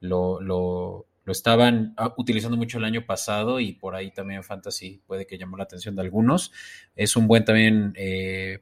[0.00, 5.26] lo, lo, estaban ah, utilizando mucho el año pasado y por ahí también Fantasy puede
[5.26, 6.52] que llamó la atención de algunos.
[6.94, 8.58] Es un buen también eh,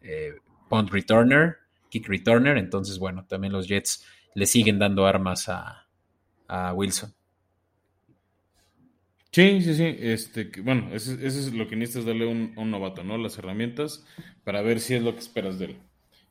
[0.00, 0.34] eh,
[0.70, 1.58] punt returner,
[1.90, 5.86] kick returner, entonces bueno, también los Jets le siguen dando armas a,
[6.48, 7.12] a Wilson.
[9.32, 9.96] Sí, sí, sí.
[10.00, 13.18] Este, bueno, eso, es lo que necesitas darle un, un, novato, ¿no?
[13.18, 14.04] Las herramientas
[14.42, 15.76] para ver si es lo que esperas de él.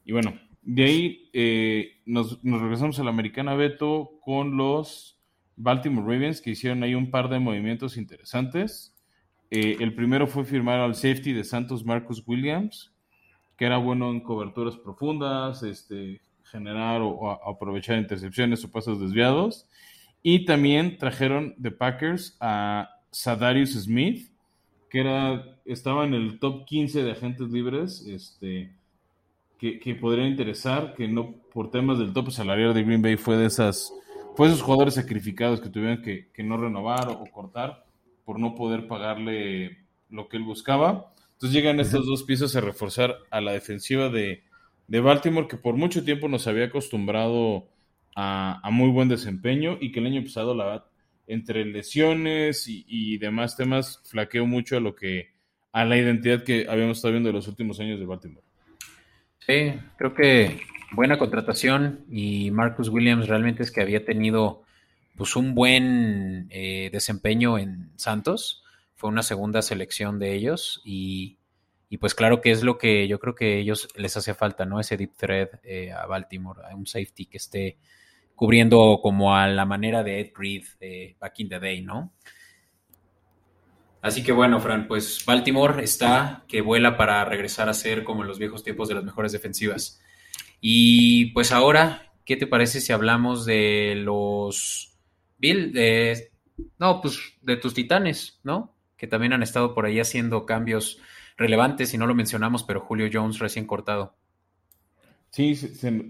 [0.04, 5.20] Y bueno, de ahí eh, nos, regresamos a la americana Beto con los
[5.56, 8.96] Baltimore Ravens que hicieron ahí un par de movimientos interesantes.
[9.50, 12.94] Eh, el primero fue firmar al safety de Santos Marcus Williams,
[13.60, 19.68] que era bueno en coberturas profundas, este, generar o, aprovechar intercepciones o pasos desviados.
[20.24, 24.32] Y también trajeron de Packers a Sadarius Smith,
[24.90, 28.72] que era, estaba en el top 15 de agentes libres, este,
[29.58, 33.36] que, que podría interesar, que no por temas del top salarial de Green Bay fue
[33.36, 33.94] de esas,
[34.38, 37.84] fue esos jugadores sacrificados que tuvieron que, que no renovar o, cortar
[38.24, 41.12] por no poder pagarle lo que él buscaba.
[41.40, 44.44] Entonces llegan estos dos piezas a reforzar a la defensiva de,
[44.90, 47.70] de Baltimore, que por mucho tiempo nos había acostumbrado
[48.14, 50.84] a, muy buen desempeño y que el año pasado, la
[51.28, 55.30] entre lesiones y, demás temas, flaqueó mucho a lo que
[55.72, 58.46] a la identidad que habíamos estado viendo en los últimos años de Baltimore.
[59.40, 60.60] Sí, creo que
[60.92, 64.64] buena contratación y Marcus Williams realmente es que había tenido
[65.16, 68.66] pues un buen eh, desempeño en Santos.
[69.00, 71.38] Fue una segunda selección de ellos y,
[71.88, 74.78] y, pues claro que es lo que yo creo que ellos les hace falta, ¿no?
[74.78, 77.78] Ese deep thread eh, a Baltimore, un safety que esté
[78.36, 82.12] cubriendo como a la manera de Ed Reed de Back in the Day, ¿no?
[84.02, 88.28] Así que bueno, Fran, pues Baltimore está que vuela para regresar a ser como en
[88.28, 90.02] los viejos tiempos de las mejores defensivas.
[90.60, 95.00] Y pues ahora, ¿qué te parece si hablamos de los
[95.38, 96.34] Bill, de,
[96.78, 98.76] no, pues de tus titanes, ¿no?
[99.00, 101.00] Que también han estado por ahí haciendo cambios
[101.38, 104.16] relevantes y no lo mencionamos, pero Julio Jones recién cortado.
[105.32, 105.56] Sí,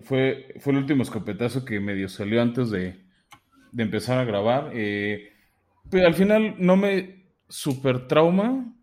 [0.04, 3.00] fue, fue el último escopetazo que medio salió antes de,
[3.78, 4.72] empezar a grabar.
[4.74, 5.32] Eh,
[5.90, 8.74] pero al final no me super trauma,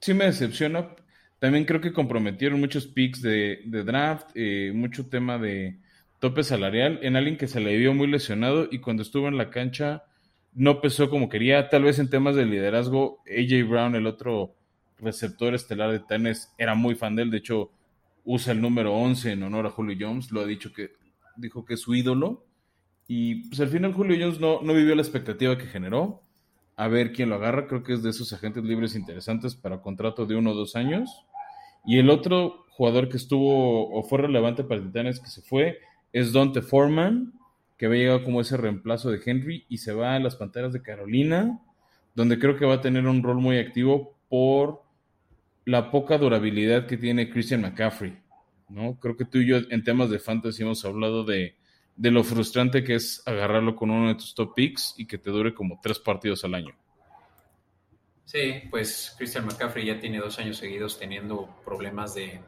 [0.00, 0.94] sí me decepciona.
[1.38, 5.80] También creo que comprometieron muchos picks de, draft, eh, mucho tema de
[6.20, 9.50] tope salarial en alguien que se le vio muy lesionado y cuando estuvo en la
[9.50, 10.04] cancha
[10.52, 11.68] no pesó como quería.
[11.68, 14.54] Tal vez en temas de liderazgo, AJ Brown, el otro
[14.98, 17.30] receptor estelar de Tennis, era muy fan de él.
[17.30, 17.70] De hecho,
[18.24, 20.92] usa el número 11 en honor a Julio Jones, lo ha dicho que
[21.36, 22.44] dijo que es su ídolo.
[23.08, 26.22] Y pues al final Julio Jones no, no vivió la expectativa que generó.
[26.76, 30.26] A ver quién lo agarra, creo que es de esos agentes libres interesantes para contrato
[30.26, 31.26] de uno o dos años.
[31.84, 35.78] Y el otro jugador que estuvo o fue relevante para Titanes que se fue
[36.12, 37.34] es Dante Foreman,
[37.80, 40.82] que había llegado como ese reemplazo de Henry y se va a las Panteras de
[40.82, 41.62] Carolina,
[42.14, 44.82] donde creo que va a tener un rol muy activo por
[45.64, 48.18] la poca durabilidad que tiene Christian McCaffrey,
[48.68, 49.00] ¿no?
[49.00, 51.56] Creo que tú y yo en temas de fantasy hemos hablado de,
[51.96, 55.54] lo frustrante que es agarrarlo con uno de tus top picks y que te dure
[55.54, 56.76] como tres partidos al año.
[58.26, 62.42] Sí, pues Christian McCaffrey ya tiene dos años seguidos teniendo problemas de,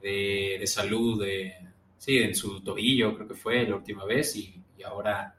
[0.00, 1.69] de, salud, de,
[2.00, 5.36] sí, en su tobillo, creo que fue la última vez, y, ahora,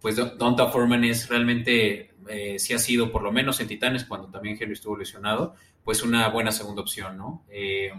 [0.00, 4.28] pues Donta Foreman es realmente, eh, sí ha sido, por lo menos en Titanes, cuando
[4.28, 7.44] también Henry estuvo lesionado, pues una buena segunda opción, ¿no?
[7.50, 7.90] Eh,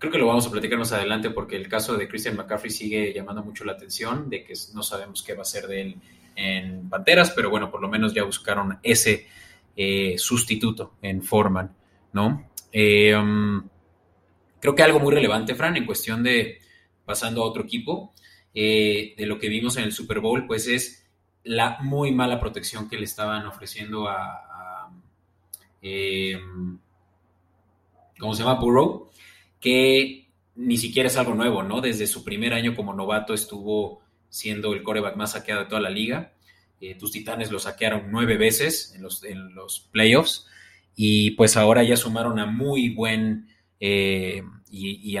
[0.00, 3.12] creo que lo vamos a platicar más adelante porque el caso de Christian McCaffrey sigue
[3.14, 5.96] llamando mucho la atención, de que no sabemos qué va a ser de él
[6.34, 9.28] en Panteras, pero bueno, por lo menos ya buscaron ese
[9.76, 11.72] eh, sustituto en Foreman,
[12.12, 12.48] ¿no?
[12.74, 13.62] Um,
[14.66, 16.58] creo que algo muy relevante, Fran, en cuestión de,
[17.04, 18.12] pasando a otro equipo,
[18.52, 21.06] de lo que vimos en el Super Bowl, pues es
[21.44, 24.90] la muy mala protección que le estaban ofreciendo a,
[25.80, 26.40] eh,
[28.18, 28.58] ¿cómo se llama?
[28.58, 29.08] Burrow,
[29.60, 31.80] que ni siquiera es algo nuevo, ¿no?
[31.80, 35.90] Desde su primer año como novato estuvo siendo el coreback más saqueado de toda la
[35.90, 36.32] liga.
[36.80, 39.02] Eh, tus titanes lo saquearon nueve veces en
[39.54, 40.48] los, playoffs
[40.96, 43.48] y pues ahora ya sumaron a muy buen
[43.78, 45.16] eh, y,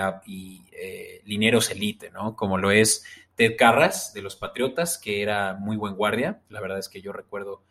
[0.72, 2.36] eh, linieros elite, ¿no?
[2.36, 6.40] Como lo es Ted Carras de los Patriotas, que era muy buen guardia.
[6.48, 7.62] La verdad es que yo recuerdo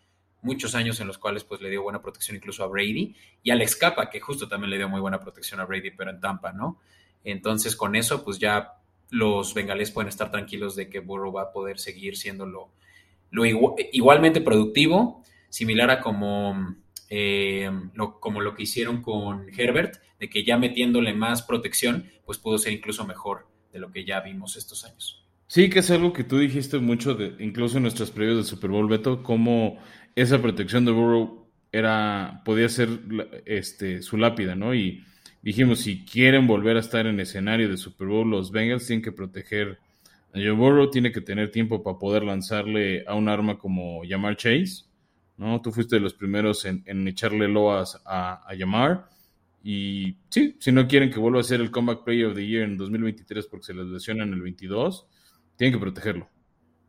[0.42, 3.76] muchos años en los cuales pues le dio buena protección incluso a Brady y Alex
[3.76, 6.80] Capa, que justo también le dio muy buena protección a Brady, pero en Tampa, ¿no?
[7.24, 8.74] Entonces con eso pues ya
[9.10, 12.70] los bengalíes pueden estar tranquilos de que Burrow va a poder seguir siendo lo,
[13.46, 16.76] igualmente productivo, similar a como,
[17.10, 22.38] eh, lo, como lo que hicieron con Herbert, de que ya metiéndole más protección, pues
[22.38, 25.26] pudo ser incluso mejor de lo que ya vimos estos años.
[25.48, 28.72] Sí, que es algo que tú dijiste mucho, de, incluso en nuestras previos del Super
[28.72, 29.78] Bowl, Beto, cómo
[30.16, 32.90] esa protección de Burrow era, podía ser
[33.46, 34.74] este, su lápida, ¿no?
[34.74, 35.04] Y
[35.42, 39.12] dijimos, si quieren volver a estar en escenario de Super Bowl, los Bengals tienen que
[39.12, 39.78] proteger
[40.34, 44.38] a Joe Burrow, tiene que tener tiempo para poder lanzarle a un arma como Yamar
[44.38, 44.86] Chase,
[45.38, 45.62] ¿no?
[45.62, 49.10] Tú fuiste de los primeros en, echarle loas a, a Yamar.
[49.64, 52.64] Y sí, si no quieren que vuelva a ser el Comeback Player of the Year
[52.64, 55.08] en 2023 porque se les lesiona en el 22,
[55.58, 56.30] tienen que protegerlo.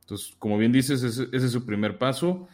[0.07, 2.47] Entonces, como bien dices, ese, es su primer paso.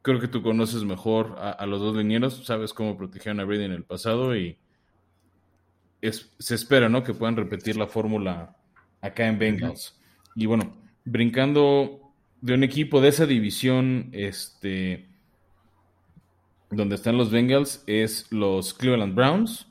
[0.00, 3.72] Creo que tú conoces mejor a, los dos linieros, sabes cómo protegieron a Brady en
[3.72, 4.56] el pasado y
[6.38, 7.02] se espera, ¿no?
[7.02, 8.56] Que puedan repetir la fórmula
[9.02, 10.00] acá en Bengals.
[10.36, 10.74] Y bueno,
[11.04, 12.00] brincando
[12.40, 15.08] de un equipo de esa división, este,
[16.70, 19.66] donde están los Bengals, es los Cleveland Browns,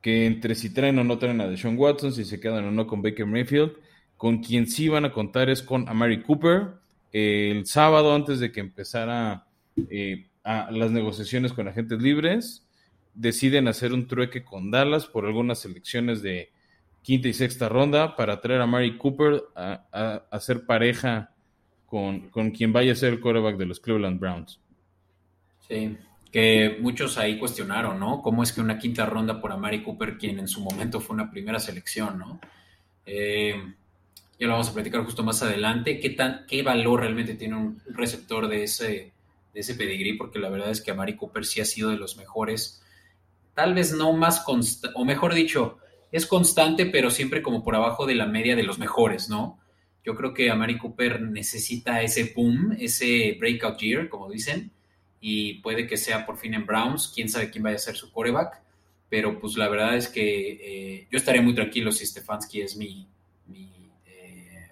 [0.00, 2.86] que entre si traen o no traen a Deshaun Watson, si se quedan o no
[2.86, 3.72] con Baker Mayfield,
[4.16, 6.74] con quien sí van a contar es con Amari Cooper.
[7.12, 9.46] el sábado, antes de que empezara
[9.90, 12.66] eh, las negociaciones con agentes libres,
[13.14, 16.50] deciden hacer un trueque con Dallas por algunas selecciones de
[17.02, 21.30] quinta y sexta ronda para traer a Mary Cooper a, hacer pareja
[21.86, 24.58] con, quien vaya a ser el quarterback de los Cleveland Browns.
[25.68, 25.96] Sí,
[26.34, 28.20] que muchos ahí cuestionaron, ¿no?
[28.20, 31.30] ¿Cómo es que una quinta ronda por Amari Cooper, quien en su momento fue una
[31.30, 32.40] primera selección, ¿no?
[33.06, 33.54] Eh,
[34.40, 36.00] ya lo vamos a platicar justo más adelante.
[36.00, 39.12] ¿Qué, tan, qué valor realmente tiene un receptor de ese,
[39.52, 40.14] de ese pedigrí?
[40.14, 42.82] Porque la verdad es que Amari Cooper sí ha sido de los mejores
[43.54, 45.78] tal vez no más constante, o mejor dicho,
[46.10, 49.60] es constante, pero siempre como por abajo de la media de los mejores, ¿no?
[50.04, 54.72] Yo creo que Amari Cooper necesita ese boom, ese breakout year, como dicen,
[55.26, 58.12] y puede que sea por fin en Browns, quién sabe quién vaya a ser su
[58.12, 58.60] coreback,
[59.08, 63.08] pero pues la verdad es que eh, yo estaré muy tranquilo si Stefanski es mi,
[63.46, 63.72] mi,
[64.04, 64.68] eh,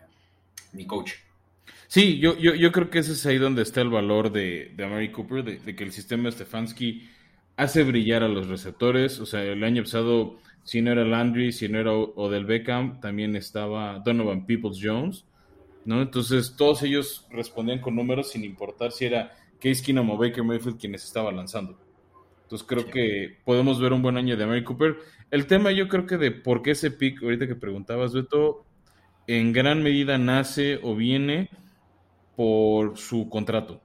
[0.74, 1.12] mi coach.
[1.88, 4.84] Sí, yo, yo, yo, creo que ese es ahí donde está el valor de, de
[4.84, 7.08] Amari Cooper, de, de que el sistema de Stefanski
[7.56, 9.20] hace brillar a los receptores.
[9.20, 13.36] O sea, el año pasado, si no era Landry, si no era Odell Beckham, también
[13.36, 15.24] estaba Donovan Peoples Jones,
[15.86, 16.02] ¿no?
[16.02, 19.32] Entonces, todos ellos respondían con números sin importar si era
[19.62, 21.78] Case Keenum o Baker Mayfield quienes estaba lanzando.
[22.42, 24.96] Entonces, creo que podemos ver un buen año de Mary Cooper.
[25.30, 28.66] El tema, yo creo que de por qué ese pick, ahorita que preguntabas, Beto,
[29.26, 31.48] en gran medida nace o viene
[32.36, 33.80] por su contrato.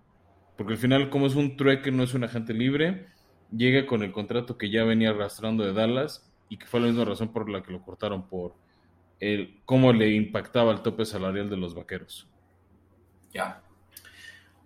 [0.58, 3.06] Porque al final, como es un trueque, no es un agente libre,
[3.56, 7.06] llega con el contrato que ya venía arrastrando de Dallas y que fue la misma
[7.06, 8.56] razón por la que lo cortaron por
[9.20, 12.28] el cómo le impactaba el tope salarial de los vaqueros.
[13.32, 13.62] Ya.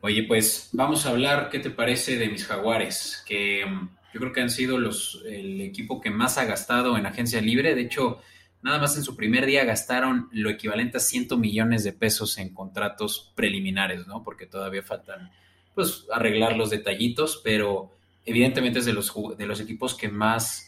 [0.04, 3.24] Oye, pues vamos a hablar, ¿qué te parece de mis jaguares?
[3.28, 7.06] Que mm, yo creo que han sido los, el equipo que más ha gastado en
[7.06, 7.76] agencia libre.
[7.76, 8.20] De hecho,
[8.64, 12.52] nada más en su primer día gastaron lo equivalente a 100 millones de pesos en
[12.52, 14.24] contratos preliminares, ¿no?
[14.24, 15.32] Porque todavía faltan,
[15.76, 17.92] pues, arreglar los detallitos, pero
[18.26, 20.68] evidentemente es de los, de los equipos que más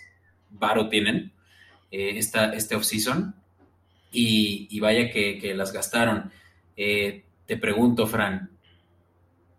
[0.52, 1.34] varo tienen
[1.90, 3.34] eh, esta, este offseason
[4.12, 6.32] y, y vaya que, las gastaron.
[6.78, 8.53] Eh, te pregunto, Fran,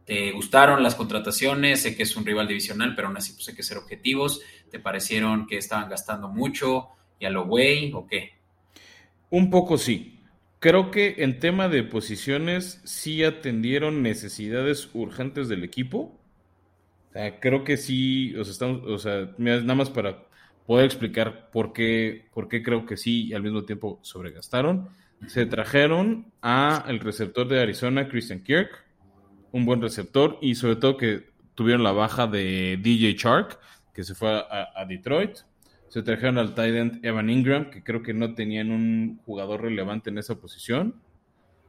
[0.05, 1.82] ¿te gustaron las contrataciones?
[1.82, 4.40] Sé que es un rival divisional, pero aún así pues, hay que ser objetivos.
[4.70, 6.88] ¿Te parecieron que estaban gastando mucho
[7.18, 8.32] y a lo güey o qué?
[9.30, 10.20] Un poco sí.
[10.59, 16.18] Creo que en tema de posiciones sí atendieron necesidades urgentes del equipo
[17.40, 20.24] creo que sí, o sea, estamos, o sea, nada más para
[20.66, 24.88] poder explicar por qué, por qué creo que sí y al mismo tiempo sobregastaron.
[25.28, 28.84] Se trajeron a el receptor de Arizona, Christian Kirk,
[29.55, 33.61] un buen receptor y sobre todo que tuvieron la baja de DJ Shark,
[33.94, 35.38] que se fue a, Detroit.
[35.88, 40.11] Se trajeron al tight end Evan Ingram, que creo que no tenían un jugador relevante
[40.11, 40.96] en esa posición.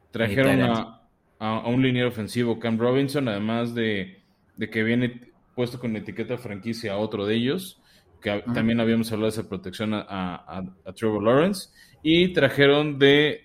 [0.10, 1.04] Trajeron a,
[1.38, 4.24] a, un liniero ofensivo, Cam Robinson, además de,
[4.58, 5.22] de que viene
[5.54, 7.80] puesto con etiqueta franquicia a otro de ellos,
[8.20, 10.64] que también habíamos hablado de esa protección a,
[10.96, 11.70] Trevor Lawrence,
[12.02, 13.44] y trajeron de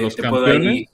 [0.00, 0.91] los te campeones.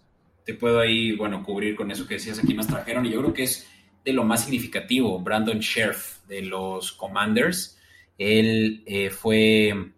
[0.49, 3.34] Te puedo ahí, bueno, cubrir con eso que decías aquí nos trajeron, y yo creo
[3.34, 3.68] que es
[4.03, 7.78] de lo más significativo, Brandon Sheriff de los Commanders.
[8.16, 9.92] Él eh, fue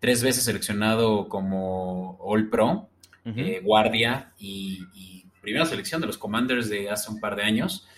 [0.00, 2.90] tres veces seleccionado como All Pro,
[3.24, 7.88] eh, guardia y, y, primera selección de los Commanders de hace un par de años.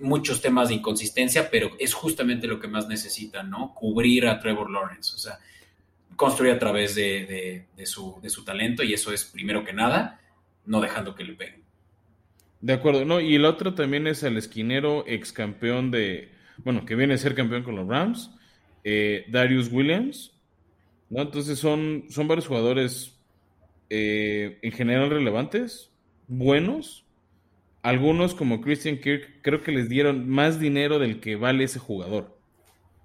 [0.00, 3.72] Muchos temas de inconsistencia, pero es justamente lo que más necesita, ¿no?
[3.72, 5.38] Cubrir a Trevor Lawrence, o sea,
[6.16, 10.20] construir a través de, su, de su talento y eso es primero que nada,
[10.66, 11.62] no dejando que le peguen.
[12.60, 16.30] De acuerdo, no, y el otro también es el esquinero ex campeón de,
[16.64, 18.30] bueno, que viene a ser campeón con los Rams,
[18.84, 20.32] eh, Darius Williams,
[21.10, 21.22] ¿no?
[21.22, 23.18] Entonces son, son varios jugadores
[23.90, 25.90] eh, en general relevantes,
[26.26, 27.04] buenos.
[27.82, 32.38] Algunos, como Christian Kirk, creo que les dieron más dinero del que vale ese jugador.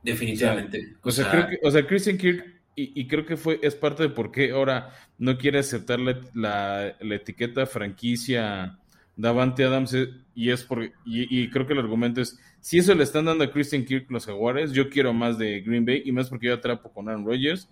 [0.03, 0.95] Definitivamente.
[1.01, 4.09] O sea, creo que, o sea Christian Kirk, y, creo que fue, es parte de
[4.09, 8.77] por qué ahora no quiere aceptar la, etiqueta franquicia
[9.15, 13.03] Davante Adams, eh, y es por, y, creo que el argumento es, si eso le
[13.03, 16.29] están dando a Christian Kirk los jaguares, yo quiero más de Green Bay, y más
[16.29, 17.67] porque yo atrapo con Aaron Rodgers,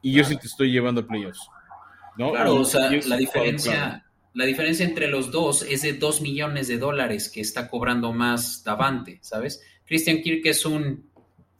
[0.00, 1.48] y yo sí te estoy llevando a playoffs.
[2.16, 2.32] ¿no?
[2.32, 4.04] Claro, o sea, la diferencia,
[4.34, 8.62] la diferencia entre los dos es de 2 millones de dólares que está cobrando más
[8.64, 9.62] Davante, ¿sabes?
[9.86, 11.10] Christian Kirk es un,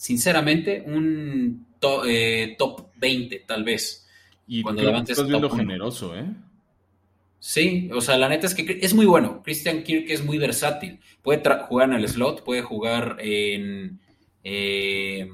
[0.03, 1.64] sinceramente, un
[2.09, 4.05] eh, top 20, tal vez.
[4.48, 6.26] Y cuando Davante estás viendo generoso, ¿eh?
[7.38, 9.42] Sí, o sea, la neta es que es muy bueno.
[9.44, 10.98] Christian Kirk es muy versátil.
[11.22, 14.00] Puede jugar en el slot, puede jugar en,
[14.42, 15.28] eh,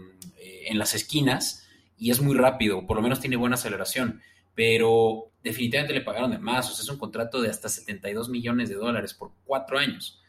[0.67, 1.67] en las esquinas
[1.97, 4.21] y es muy rápido, por lo menos tiene buena aceleración,
[4.55, 8.69] pero definitivamente le pagaron de más, o sea, es un contrato de hasta 72 millones
[8.69, 10.21] de dólares por cuatro años,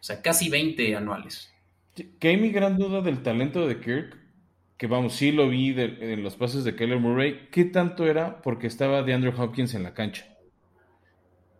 [0.00, 1.51] o sea, casi 20 anuales.
[1.94, 4.16] Que hay mi gran duda del talento de Kirk,
[4.76, 8.66] que vamos, sí lo vi en los pases de Keller Murray, ¿qué tanto era porque
[8.66, 10.26] estaba de Andrew Hopkins en la cancha?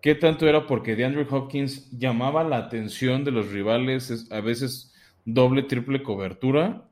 [0.00, 4.92] ¿Qué tanto era porque de Andrew Hopkins llamaba la atención de los rivales, a veces
[5.24, 6.88] doble, triple cobertura?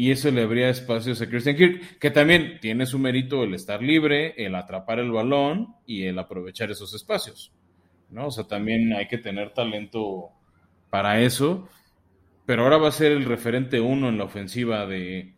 [0.00, 3.82] y eso le abría espacios a Christian Kirk, que también tiene su mérito el estar
[3.82, 7.52] libre, el atrapar el balón y el aprovechar esos espacios.
[8.08, 8.28] ¿no?
[8.28, 10.30] O sea, también hay que tener talento
[10.88, 11.68] para eso,
[12.50, 15.34] pero ahora va a ser el referente uno en la ofensiva de,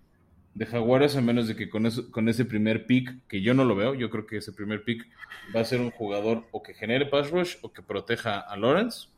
[0.55, 3.67] de Jaguares, a menos de que con, eso, con ese primer pick, que yo no
[3.67, 5.07] lo veo, yo creo que ese primer pick
[5.55, 9.09] va a ser un jugador o que genere pass rush o que proteja a Lawrence.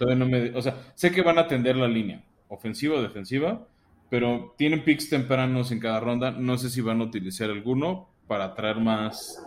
[0.00, 3.68] no me, o sea, sé que van a atender la línea, ofensiva o defensiva,
[4.10, 6.32] pero tienen picks tempranos en cada ronda.
[6.32, 9.40] No sé si van a utilizar alguno para traer más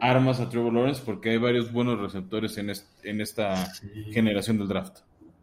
[0.00, 2.72] armas a Trevor Lawrence, porque hay varios buenos receptores en,
[3.04, 3.72] en esta
[4.10, 5.02] generación del draft.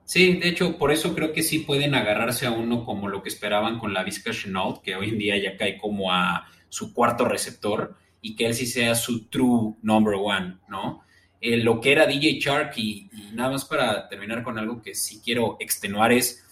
[0.10, 3.30] Sí, de hecho, por eso creo que sí pueden agarrarse a uno como lo que
[3.30, 7.26] esperaban con la Vizca Chenault, que hoy en día ya cae como a su cuarto
[7.26, 11.03] receptor, y que él sí sea su true number one, ¿no?
[11.39, 15.22] Eh, lo que era DJ Shark, y, nada más para terminar con algo que sí
[15.24, 16.43] quiero extenuar es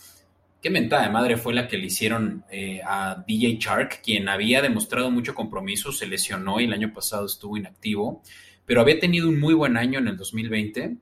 [0.62, 4.62] qué mentada de madre fue la que le hicieron eh, a DJ Shark, quien había
[4.62, 8.22] demostrado mucho compromiso, se lesionó y el año pasado estuvo inactivo,
[8.68, 10.98] pero había tenido un muy buen año en el 2020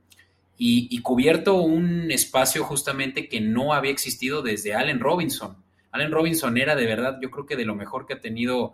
[0.57, 5.57] y, cubierto un espacio justamente que no había existido desde Allen Robinson.
[5.91, 8.73] Allen Robinson era de verdad, yo creo que de lo mejor que ha tenido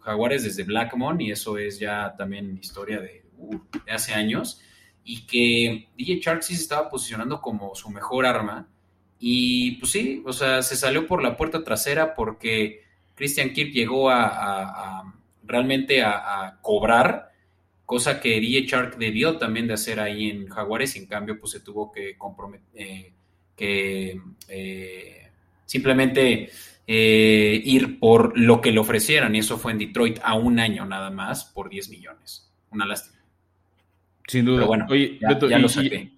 [0.00, 3.58] Jaguares desde Blackmon, y eso es ya también historia de, uh,
[3.88, 4.60] hace años,
[5.04, 8.68] y que DJ Shark sí se estaba posicionando como su mejor arma
[9.24, 12.82] y pues sí, o sea, se salió por la puerta trasera porque
[13.14, 15.14] Christian Kirk llegó a,
[15.44, 17.30] realmente a, cobrar,
[17.92, 21.52] cosa que DJ Shark debió también de hacer ahí en Jaguares, y en cambio pues
[21.52, 23.12] se tuvo que comprometer, eh,
[23.54, 24.18] que
[24.48, 25.28] eh,
[25.66, 26.48] simplemente
[26.86, 30.86] eh, ir por lo que le ofrecieran, y eso fue en Detroit a un año
[30.86, 32.50] nada más por 10 millones.
[32.70, 33.18] Una lástima.
[34.26, 34.66] Sin duda.
[34.66, 34.86] Pero bueno,
[35.50, 36.12] ya, lo saqué.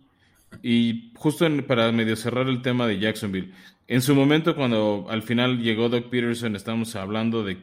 [0.62, 3.53] Y justo para medio cerrar el tema de Jacksonville,
[3.89, 7.59] en su momento cuando al final llegó Doug Peterson, estábamos hablando de,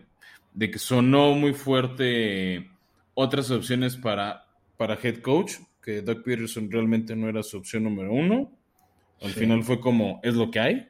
[0.60, 2.71] que sonó muy fuerte
[3.22, 4.46] otras opciones para,
[4.78, 8.52] para head coach, que Doug Peterson realmente no era su opción número uno.
[9.22, 10.88] Al final fue como, es lo que hay.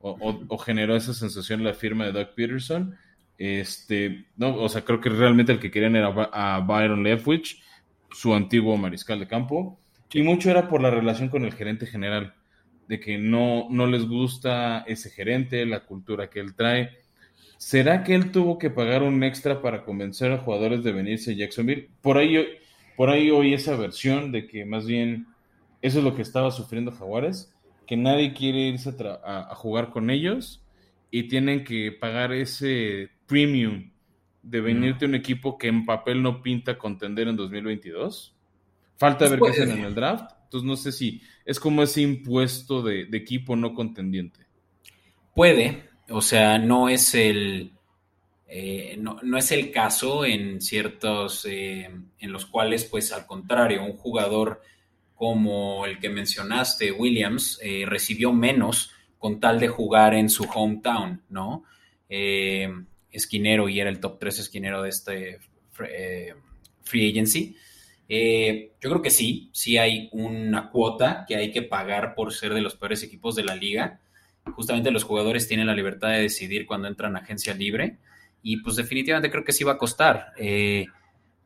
[0.00, 2.96] O, generó esa sensación la firma de Doug Peterson.
[3.38, 7.62] Este, no, o sea, creo que realmente el que querían era a Byron Leftwich,
[8.10, 9.78] su antiguo mariscal de campo.
[10.12, 12.34] Y mucho era por la relación con el gerente general,
[12.88, 16.99] de que no, no les gusta ese gerente, la cultura que él trae.
[17.60, 21.34] ¿Será que él tuvo que pagar un extra para convencer a jugadores de venirse a
[21.34, 21.90] Jacksonville?
[22.00, 22.42] Por ahí,
[22.96, 25.26] por ahí oí esa versión de que más bien
[25.82, 27.54] eso es lo que estaba sufriendo Jaguares,
[27.86, 30.64] que nadie quiere irse a, a jugar con ellos
[31.10, 33.90] y tienen que pagar ese premium
[34.42, 38.34] de venirte a un equipo que en papel no pinta contender en 2022
[39.00, 40.30] Falta ver qué hacen en el draft.
[40.44, 44.40] Entonces no sé si es como ese impuesto de, equipo no contendiente.
[45.34, 47.72] Puede, o sea, no es el,
[48.52, 51.88] Eh, no, es el caso en ciertos, eh,
[52.18, 54.60] en los cuales, pues al contrario, un jugador
[55.14, 61.22] como el que mencionaste, Williams, eh, recibió menos con tal de jugar en su hometown,
[61.28, 61.64] ¿no?
[63.12, 65.38] esquinero y era el top 3 esquinero de este
[66.82, 67.56] free agency.
[68.08, 72.62] yo creo que sí, sí hay una cuota que hay que pagar por ser de
[72.62, 74.00] los peores equipos de la liga.
[74.52, 77.98] Justamente los jugadores tienen la libertad de decidir cuando entran a agencia libre
[78.42, 80.32] y pues definitivamente creo que sí va a costar.
[80.36, 80.86] Eh,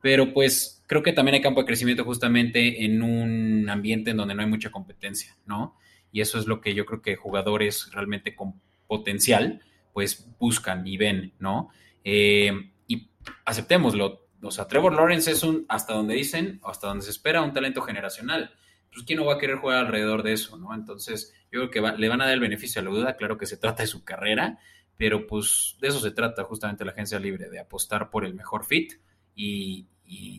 [0.01, 4.35] pero pues creo que también hay campo de crecimiento justamente en un ambiente en donde
[4.35, 5.77] no hay mucha competencia, ¿no?
[6.13, 10.97] Y eso es lo que yo creo que jugadores realmente con potencial pues buscan y
[10.97, 11.71] ven, ¿no?
[12.05, 12.53] Eh,
[12.87, 13.09] y
[13.45, 14.27] aceptémoslo.
[14.43, 17.81] O sea, Trevor Lawrence es un, hasta donde dicen, hasta donde se espera, un talento
[17.81, 18.53] generacional.
[18.95, 20.73] Pues, ¿quién no va a querer jugar alrededor de eso, no?
[20.73, 23.17] Entonces, yo creo que le van a dar el beneficio a la duda.
[23.17, 24.59] Claro que se trata de su carrera,
[24.97, 28.65] pero pues de eso se trata justamente la agencia libre, de apostar por el mejor
[28.65, 28.95] fit
[29.35, 29.87] y,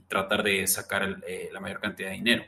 [0.07, 2.45] tratar de sacar eh, la mayor cantidad de dinero.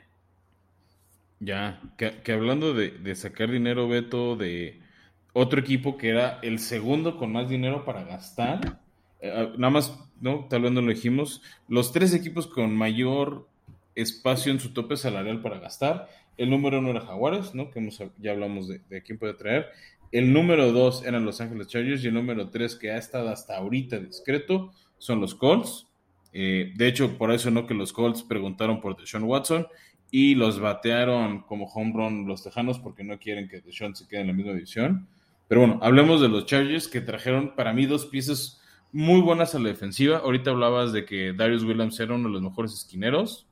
[1.40, 4.80] Ya, que, hablando de, sacar dinero, Beto, de
[5.34, 8.80] otro equipo que era el segundo con más dinero para gastar,
[9.20, 10.46] eh, nada más, ¿no?
[10.48, 13.46] Tal vez no lo dijimos, los tres equipos con mayor
[14.00, 17.70] espacio en su tope salarial para gastar, el número uno era Jaguares, ¿no?
[17.70, 17.86] Que
[18.18, 19.66] ya hablamos de, de quién puede traer.
[20.10, 23.56] El número dos eran Los Ángeles Chargers y el número tres que ha estado hasta
[23.56, 25.86] ahorita discreto son los Colts.
[26.32, 29.66] Eh, de hecho, por eso no que los Colts preguntaron por Deshaun Watson
[30.10, 34.22] y los batearon como home run los Tejanos porque no quieren que Deshaun se quede
[34.22, 35.08] en la misma división.
[35.48, 38.60] Pero bueno, hablemos de los Chargers que trajeron para mí dos piezas
[38.92, 40.18] muy buenas a la defensiva.
[40.18, 43.47] Ahorita hablabas de que Darius Williams era uno de los mejores esquineros.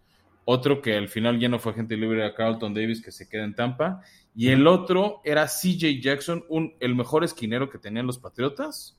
[0.48, 3.42] Otro que al final ya no fue agente libre a Carlton Davis que se queda
[3.42, 4.00] en Tampa.
[4.32, 8.96] Y el otro era CJ Jackson, un, el mejor esquinero que tenían los Patriotas.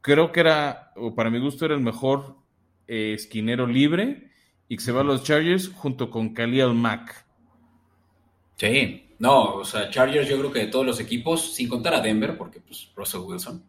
[0.00, 2.36] Creo que era, o para mi gusto, era el mejor
[2.86, 4.30] eh, esquinero libre
[4.68, 7.26] y que se va a los Chargers junto con Khalil Mack.
[8.54, 12.00] Sí, no, o sea, Chargers yo creo que de todos los equipos, sin contar a
[12.00, 13.68] Denver, porque pues Russell Wilson,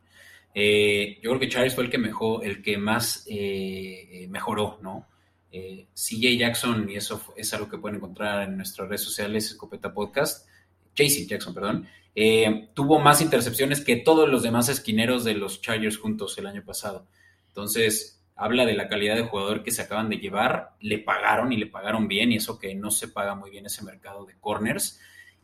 [0.54, 5.08] eh, yo creo que Chargers fue el que, mejor, el que más eh, mejoró, ¿no?
[5.52, 10.48] CJ Jackson, y eso es algo que pueden encontrar en nuestras redes sociales, Escopeta Podcast,
[10.96, 15.98] JC Jackson, perdón, eh, tuvo más intercepciones que todos los demás esquineros de los Chargers
[15.98, 17.08] juntos el año pasado.
[17.48, 21.58] Entonces, habla de la calidad de jugador que se acaban de llevar, le pagaron y
[21.58, 25.00] le pagaron bien, y eso que no se paga muy bien ese mercado de corners,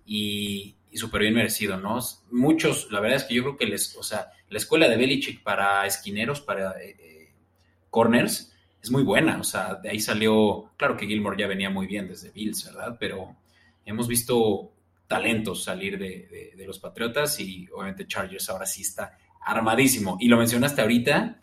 [0.06, 2.00] y, súper bien merecido, ¿no?
[2.30, 5.42] Muchos, la verdad es que yo creo que les, o sea, la escuela de Belichick
[5.42, 7.34] para esquineros, para eh, eh,
[7.90, 8.53] corners,
[8.84, 12.10] es muy buena, o sea, de ahí salió, claro que Gilmore ya venía muy bien
[12.10, 12.98] desde Bills, ¿verdad?
[13.00, 13.34] Pero
[13.86, 14.74] hemos visto
[15.08, 20.18] talentos salir de, los Patriotas y obviamente Chargers ahora sí está armadísimo.
[20.20, 21.40] Y lo mencionaste ahorita,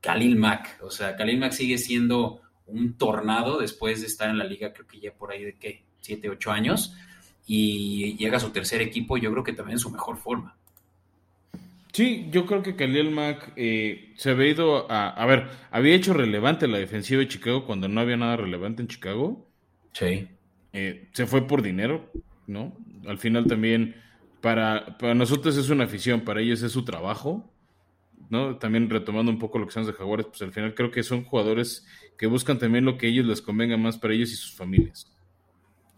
[0.00, 0.78] Khalil Mack.
[0.82, 4.86] O sea, Khalil Mack sigue siendo un tornado después de estar en la liga, creo
[4.86, 6.94] que ya por ahí de qué, 7, 8 años.
[7.46, 10.56] Y llega a su tercer equipo, yo creo que también en su mejor forma.
[11.94, 15.10] Sí, yo creo que Khalil Mack eh, se había ido a...
[15.10, 18.88] A ver, había hecho relevante la defensiva de Chicago cuando no había nada relevante en
[18.88, 19.48] Chicago.
[19.92, 20.26] Sí.
[20.72, 22.10] Eh, se fue por dinero,
[22.48, 22.76] ¿no?
[23.06, 23.94] Al final también
[24.40, 27.48] para, para nosotros es una afición, para ellos es su trabajo,
[28.28, 28.56] ¿no?
[28.56, 31.22] También retomando un poco lo que son de Jaguares, pues al final creo que son
[31.22, 31.86] jugadores
[32.18, 35.14] que buscan también lo que a ellos les convenga más para ellos y sus familias.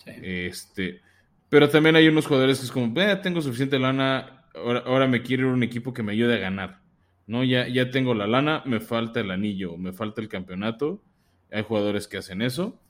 [0.05, 1.01] Este,
[1.49, 5.45] pero también hay unos jugadores que es como, eh, tengo suficiente lana, ahora, me quiero
[5.45, 6.81] ir a un equipo que me ayude a ganar,
[7.27, 7.45] ¿no?
[7.45, 11.03] Ya, ya tengo la lana, me falta el anillo, me falta el campeonato.
[11.53, 12.81] Hay jugadores que hacen eso.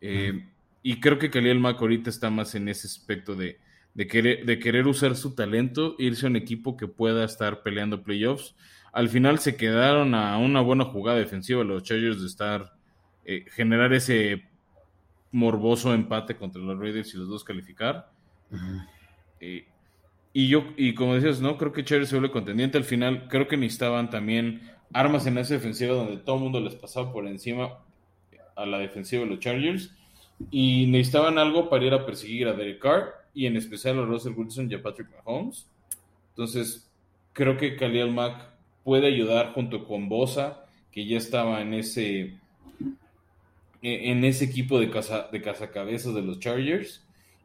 [0.00, 0.46] Eh,
[0.82, 3.58] y creo que Khalil Mack ahorita está más en ese aspecto de,
[4.08, 8.56] querer, de querer usar su talento, irse a un equipo que pueda estar peleando playoffs.
[8.92, 12.72] Al final se quedaron a una buena jugada defensiva los Chargers de estar,
[13.24, 14.48] eh, generar ese
[15.32, 18.10] morboso empate contra los Raiders y los dos calificar.
[19.38, 19.66] Eh,
[20.32, 21.58] y yo, y como decías, ¿no?
[21.58, 22.78] Creo que Chargers se vuelve contendiente.
[22.78, 24.62] Al final, creo que necesitaban también
[24.92, 27.78] armas en esa defensiva donde todo el mundo les pasaba por encima
[28.54, 29.90] a la defensiva de los Chargers
[30.50, 34.34] y necesitaban algo para ir a perseguir a Derek Carr y en especial a Russell
[34.36, 35.66] Wilson y a Patrick Mahomes.
[36.30, 36.88] Entonces,
[37.32, 38.48] creo que Khalil Mack
[38.84, 42.34] puede ayudar junto con Bosa, que ya estaba en ese
[43.82, 47.02] en ese equipo de casa de cazacabezas de los Chargers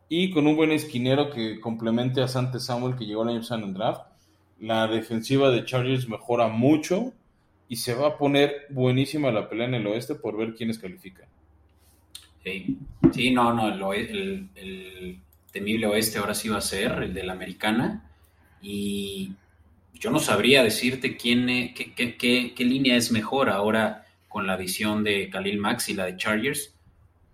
[0.09, 3.61] y con un buen esquinero que complemente a Sante Samuel que llegó al año pasado
[3.61, 4.01] en el draft.
[4.59, 7.13] La defensiva de Chargers mejora mucho
[7.67, 11.27] y se va a poner buenísima la pelea en el oeste por ver quiénes califican.
[13.11, 15.19] Sí, no, no, el,
[15.51, 18.11] temible oeste ahora sí va a ser el de la americana.
[18.61, 19.33] Y
[19.93, 25.03] yo no sabría decirte quién, eh, qué, qué, línea es mejor ahora con la adición
[25.03, 26.74] de Khalil Max y la de Chargers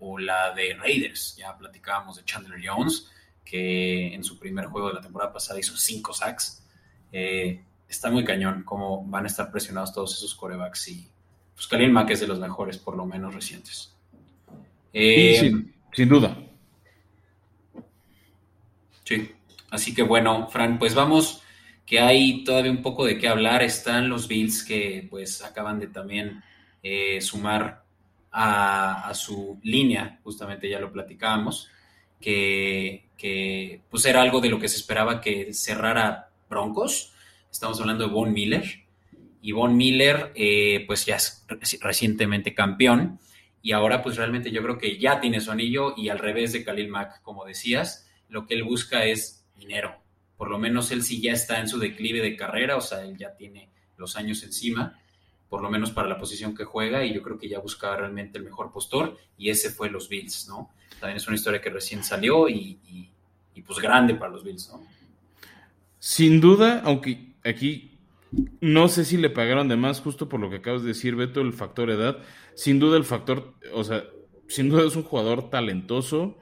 [0.04, 1.36] o la de Raiders.
[1.36, 3.08] Ya platicábamos de Chandler Jones,
[3.44, 6.66] que en su primer juego de la temporada pasada hizo cinco sacks.
[7.12, 11.08] Eh, está muy cañón cómo van a estar presionados todos esos corebacks y
[11.54, 13.94] pues Khalil Mack es de los mejores, por lo menos recientes.
[14.92, 15.52] Eh,
[15.92, 16.36] sin duda.
[19.04, 19.30] Sí,
[19.70, 21.42] así que bueno, Fran, pues vamos,
[21.86, 23.62] que hay todavía un poco de qué hablar.
[23.62, 26.42] Están los Bills que pues acaban de también
[26.82, 27.81] eh, sumar
[28.32, 31.68] a, su línea, justamente ya lo platicábamos,
[32.20, 37.12] que, que, pues era algo de lo que se esperaba que cerrara Broncos.
[37.50, 38.84] Estamos hablando de Von Miller.
[39.40, 41.44] Y Von Miller, eh, pues ya es
[41.80, 43.18] recientemente campeón.
[43.60, 45.94] Y ahora, pues realmente yo creo que ya tiene su anillo.
[45.96, 50.02] Y al revés de Khalil Mack, como decías, lo que él busca es dinero.
[50.36, 53.16] Por lo menos él sí ya está en su declive de carrera, o sea, él
[53.16, 55.00] ya tiene los años encima,
[55.52, 58.38] por lo menos para la posición que juega, y yo creo que ya buscaba realmente
[58.38, 60.70] el mejor postor, y ese fue los Bills, ¿no?
[60.98, 63.10] También es una historia que recién salió y,
[63.66, 64.82] pues grande para los Bills, ¿no?
[65.98, 67.98] Sin duda, aunque aquí
[68.62, 71.42] no sé si le pagaron de más, justo por lo que acabas de decir, Beto,
[71.42, 72.16] el factor edad.
[72.54, 74.04] Sin duda, el factor, o sea,
[74.48, 76.38] sin duda es un jugador talentoso,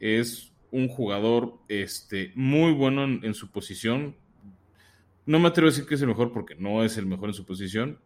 [0.00, 4.16] es un jugador este, muy bueno en, su posición.
[5.26, 7.34] No me atrevo a decir que es el mejor porque no es el mejor en
[7.34, 7.98] su posición.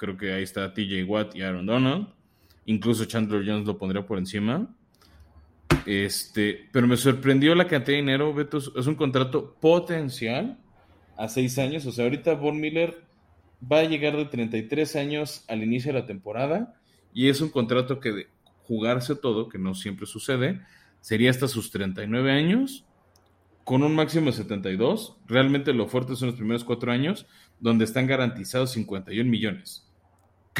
[0.00, 2.08] Creo que ahí está TJ Watt y Aaron Donald.
[2.64, 4.74] Incluso Chandler Jones lo pondría por encima.
[5.84, 8.56] Este, pero me sorprendió la cantidad de dinero, Beto.
[8.56, 10.58] Es un contrato potencial
[11.18, 11.84] a seis años.
[11.84, 13.04] O sea, ahorita Von Miller
[13.70, 16.80] va a llegar de 33 años al inicio de la temporada.
[17.12, 18.28] Y es un contrato que de
[18.66, 20.62] jugarse todo, que no siempre sucede,
[21.02, 22.86] sería hasta sus 39 años,
[23.64, 25.18] con un máximo de 72.
[25.26, 27.26] Realmente lo fuerte son los primeros cuatro años,
[27.58, 29.89] donde están garantizados 51 millones.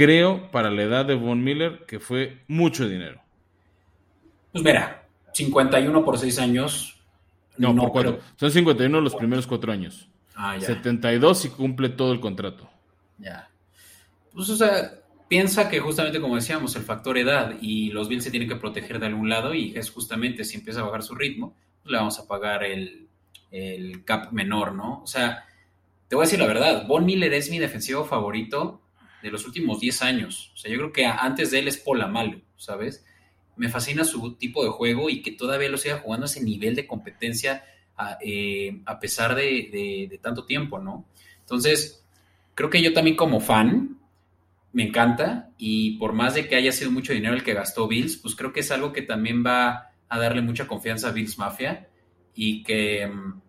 [0.01, 3.21] Creo, para la edad de Von Miller, que fue mucho dinero.
[4.51, 6.99] Pues mira, 51 por seis años.
[7.59, 8.21] No, por cuatro.
[8.37, 10.09] Son 51 los primeros cuatro años.
[10.35, 10.69] Ah, ya.
[10.69, 12.67] 72 si cumple todo el contrato.
[13.19, 13.51] Ya.
[14.33, 14.91] Pues, o sea,
[15.29, 19.01] piensa que justamente como decíamos, el factor edad y los Bills se tienen que proteger
[19.01, 22.19] de algún lado y es justamente si empieza a bajar su ritmo, pues le vamos
[22.19, 23.07] a pagar el,
[24.07, 25.03] cap menor, ¿no?
[25.03, 25.45] O sea,
[26.09, 28.80] te voy a decir la verdad, Von Miller es mi defensivo favorito
[29.23, 30.53] de los últimos 10 años.
[30.55, 33.05] O sea, yo creo que antes de él es Polamalu, ¿sabes?
[33.57, 36.75] Me fascina su tipo de juego y que todavía lo siga jugando a ese nivel
[36.75, 37.65] de competencia
[37.97, 41.07] a, eh, pesar de, de tanto tiempo, ¿no?
[41.41, 42.05] Entonces,
[42.55, 44.01] creo que yo también como fan,
[44.73, 48.17] me encanta y por más de que haya sido mucho dinero el que gastó Bills,
[48.17, 51.89] pues creo que es algo que también va a darle mucha confianza a Bills Mafia
[52.35, 53.41] y que mm,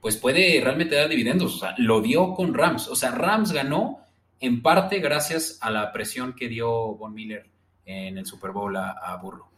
[0.00, 1.56] pues puede realmente dar dividendos.
[1.56, 2.88] O sea, lo dio con Rams.
[2.88, 4.00] O sea, Rams ganó
[4.40, 7.46] en parte gracias a la presión que dio Von Miller
[7.84, 9.48] en el Super Bowl a, Burro.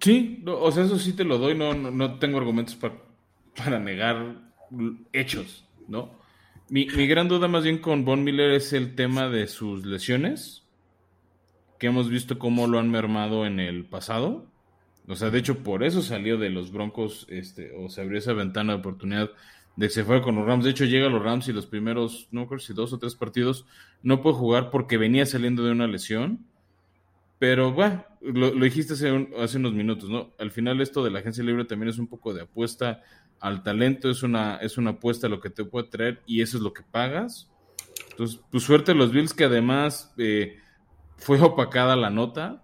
[0.00, 2.94] Sí, o sea, eso sí te lo doy, no, no, tengo argumentos para,
[3.56, 4.36] para negar
[5.12, 6.10] hechos, ¿no?
[6.68, 10.64] Mi, gran duda más bien con Von Miller es el tema de sus lesiones,
[11.78, 14.50] que hemos visto cómo lo han mermado en el pasado.
[15.06, 18.32] O sea, de hecho, por eso salió de los Broncos, este, o se abrió esa
[18.32, 19.30] ventana de oportunidad
[19.76, 20.64] de que se fuera con los Rams.
[20.64, 23.14] De hecho, llega a los Rams y los primeros, no creo si dos o tres
[23.14, 23.66] partidos,
[24.02, 26.46] no puede jugar porque venía saliendo de una lesión.
[27.38, 30.32] Pero bueno, lo, dijiste hace, hace, unos minutos, ¿no?
[30.38, 33.02] Al final esto de la agencia libre también es un poco de apuesta
[33.40, 36.56] al talento, es una, es una apuesta a lo que te puede traer y eso
[36.56, 37.50] es lo que pagas.
[38.10, 40.58] Entonces, pues suerte los Bills que además eh,
[41.18, 42.62] fue opacada la nota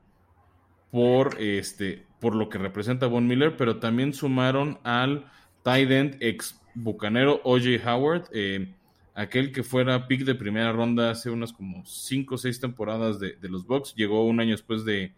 [0.91, 5.31] por, este, por lo que representa Von Miller, pero también sumaron al
[5.63, 8.73] tight end ex bucanero OJ Howard, eh,
[9.15, 13.37] aquel que fuera pick de primera ronda hace unas como 5 o 6 temporadas de,
[13.43, 15.13] los Bucks, llegó un año después de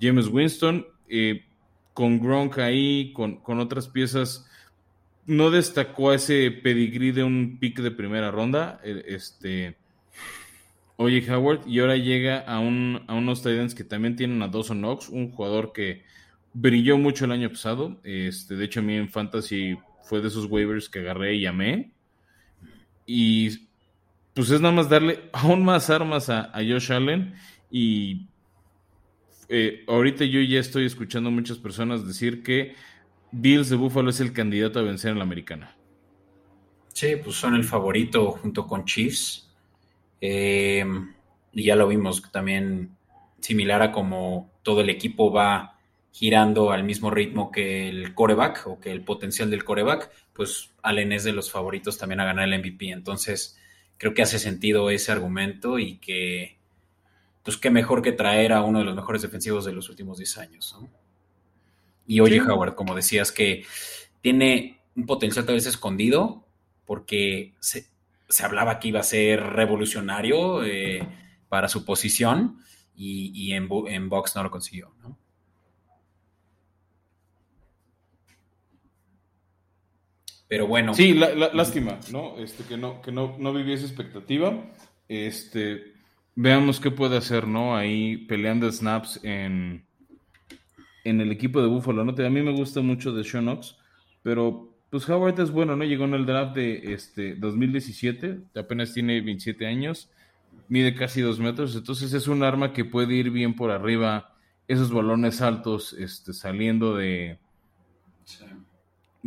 [0.00, 1.44] James Winston, eh,
[1.94, 4.46] con Gronk ahí, con, con otras piezas
[5.26, 9.76] no destacó ese pedigrí de un pick de primera ronda, este
[10.96, 14.78] Oye Howard, y ahora llega a, un, a unos Titans que también tienen a Dawson
[14.78, 16.04] Knox, un jugador que
[16.54, 18.00] brilló mucho el año pasado.
[18.02, 19.76] Este, de hecho, a mí en Fantasy
[20.06, 21.92] fue de esos waivers que agarré y llamé.
[23.04, 23.68] Y
[24.34, 27.34] pues es nada más darle aún más armas a, Josh Allen.
[27.70, 28.28] Y
[29.48, 32.74] eh, ahorita yo ya estoy escuchando a muchas personas decir que
[33.32, 35.76] Bills de Buffalo es el candidato a vencer en la americana.
[36.92, 39.50] Sí, pues son el favorito junto con Chiefs.
[40.20, 41.12] Em,
[41.52, 42.96] y ya lo vimos también
[43.40, 45.75] similar a como todo el equipo va
[46.16, 51.12] girando al mismo ritmo que el coreback o que el potencial del coreback, pues Allen
[51.12, 52.88] es de los favoritos también a ganar el MVP.
[52.88, 53.58] Entonces,
[53.98, 56.56] creo que hace sentido ese argumento y que,
[57.42, 60.38] pues qué mejor que traer a uno de los mejores defensivos de los últimos 10
[60.38, 60.74] años.
[62.06, 63.66] Y oye, Howard, como decías, que
[64.22, 66.46] tiene un potencial tal vez escondido,
[66.86, 67.88] porque se,
[68.42, 71.06] hablaba que iba a ser revolucionario eh,
[71.50, 72.60] para su posición
[72.96, 75.18] y, en, en box no lo consiguió, ¿no?
[80.48, 80.94] Pero bueno.
[80.94, 82.38] Sí, lástima, ¿no?
[82.38, 84.72] Este, que no, que no, no viví esa expectativa.
[85.08, 85.94] Este,
[86.36, 87.76] veamos qué puede hacer, ¿no?
[87.76, 89.86] Ahí peleando snaps en,
[91.04, 92.12] en el equipo de Buffalo, ¿no?
[92.12, 93.76] A mí me gusta mucho de Sean Ox,
[94.22, 95.84] pero pues Howard es bueno, ¿no?
[95.84, 100.10] Llegó en el draft de este 2017, apenas tiene 27 años,
[100.68, 104.34] mide casi dos metros, entonces es un arma que puede ir bien por arriba,
[104.68, 107.38] esos balones altos, este, saliendo de,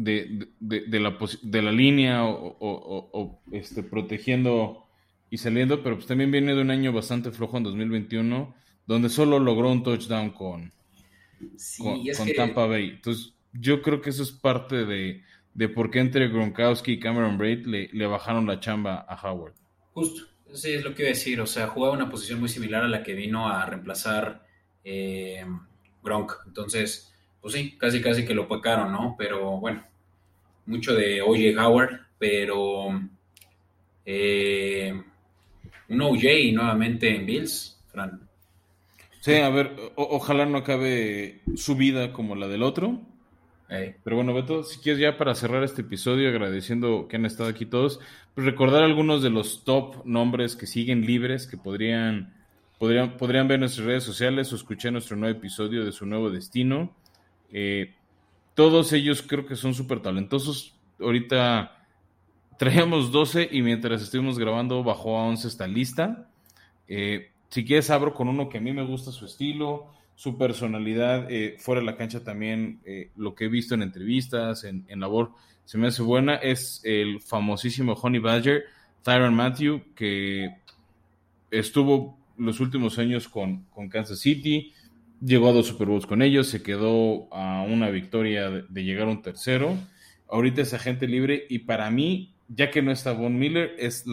[0.03, 4.85] de, de, la, de la línea o, este, protegiendo
[5.29, 8.55] y saliendo, pero pues también viene de un año bastante flojo en 2021,
[8.87, 10.71] donde solo logró un touchdown con,
[11.77, 12.01] con,
[12.35, 12.89] Tampa Bay.
[12.91, 15.21] Entonces, yo creo que eso es parte de,
[15.53, 19.53] de por qué entre Gronkowski y Cameron Braid le, le, bajaron la chamba a Howard.
[19.93, 21.41] Justo, sí, es lo que iba a decir.
[21.41, 24.45] O sea, jugaba una posición muy similar a la que vino a reemplazar
[24.83, 25.45] eh,
[26.01, 26.31] Gronk.
[26.47, 27.08] Entonces,
[27.41, 29.15] pues sí, casi casi que lo pecaron, ¿no?
[29.17, 29.83] Pero bueno,
[30.65, 32.89] mucho de OJ Howard, pero
[34.05, 35.01] eh,
[35.87, 38.29] un OJ nuevamente en Bills, Fran.
[39.21, 43.01] Sí, a ver, ojalá no acabe su vida como la del otro.
[44.03, 47.67] Pero bueno, Beto, si quieres ya para cerrar este episodio, agradeciendo que han estado aquí
[47.67, 47.99] todos,
[48.33, 52.33] pues recordar algunos de los top nombres que siguen libres, que podrían,
[52.79, 56.31] podrían, podrían ver en nuestras redes sociales o escuchar nuestro nuevo episodio de su nuevo
[56.31, 56.95] destino.
[57.51, 57.93] Eh,
[58.53, 60.75] todos ellos creo que son súper talentosos.
[60.99, 61.85] Ahorita
[62.57, 66.29] traíamos 12 y mientras estuvimos grabando bajó a 11 esta lista.
[66.87, 71.31] Eh, si quieres abro con uno que a mí me gusta su estilo, su personalidad,
[71.31, 72.81] eh, fuera de la cancha también,
[73.15, 75.31] lo que he visto en entrevistas, en, labor,
[75.65, 78.65] se me hace buena, es el famosísimo Honey Badger,
[79.03, 80.55] Tyron Matthew, que
[81.49, 84.73] estuvo los últimos años con, con Kansas City,
[85.21, 89.11] llegó a dos Super Bowls con ellos, se quedó a una victoria de, llegar a
[89.11, 89.77] un tercero.
[90.29, 94.05] Ahorita es agente libre y para mí, ya que no está Von Miller, es,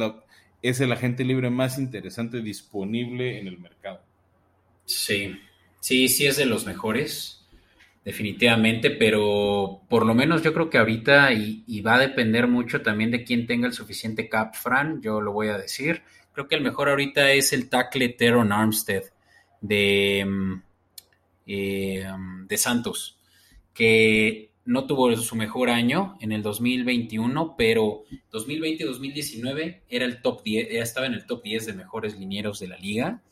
[0.62, 4.02] es el agente libre más interesante disponible en el mercado.
[4.84, 5.38] Sí,
[5.80, 7.46] sí, sí es de los mejores,
[8.04, 12.82] definitivamente, pero por lo menos yo creo que ahorita y, y va a depender mucho
[12.82, 16.02] también de quién tenga el suficiente cap, Fran, yo lo voy a decir.
[16.32, 19.04] Creo que el mejor ahorita es el tackle Teron Armstead
[19.60, 20.65] de mm,
[21.46, 22.06] eh,
[22.46, 23.18] de Santos,
[23.72, 30.68] que no tuvo su mejor año en el 2021, pero 2020-2019 era el top 10,
[30.72, 33.22] estaba en el top 10 de mejores linieros de la liga.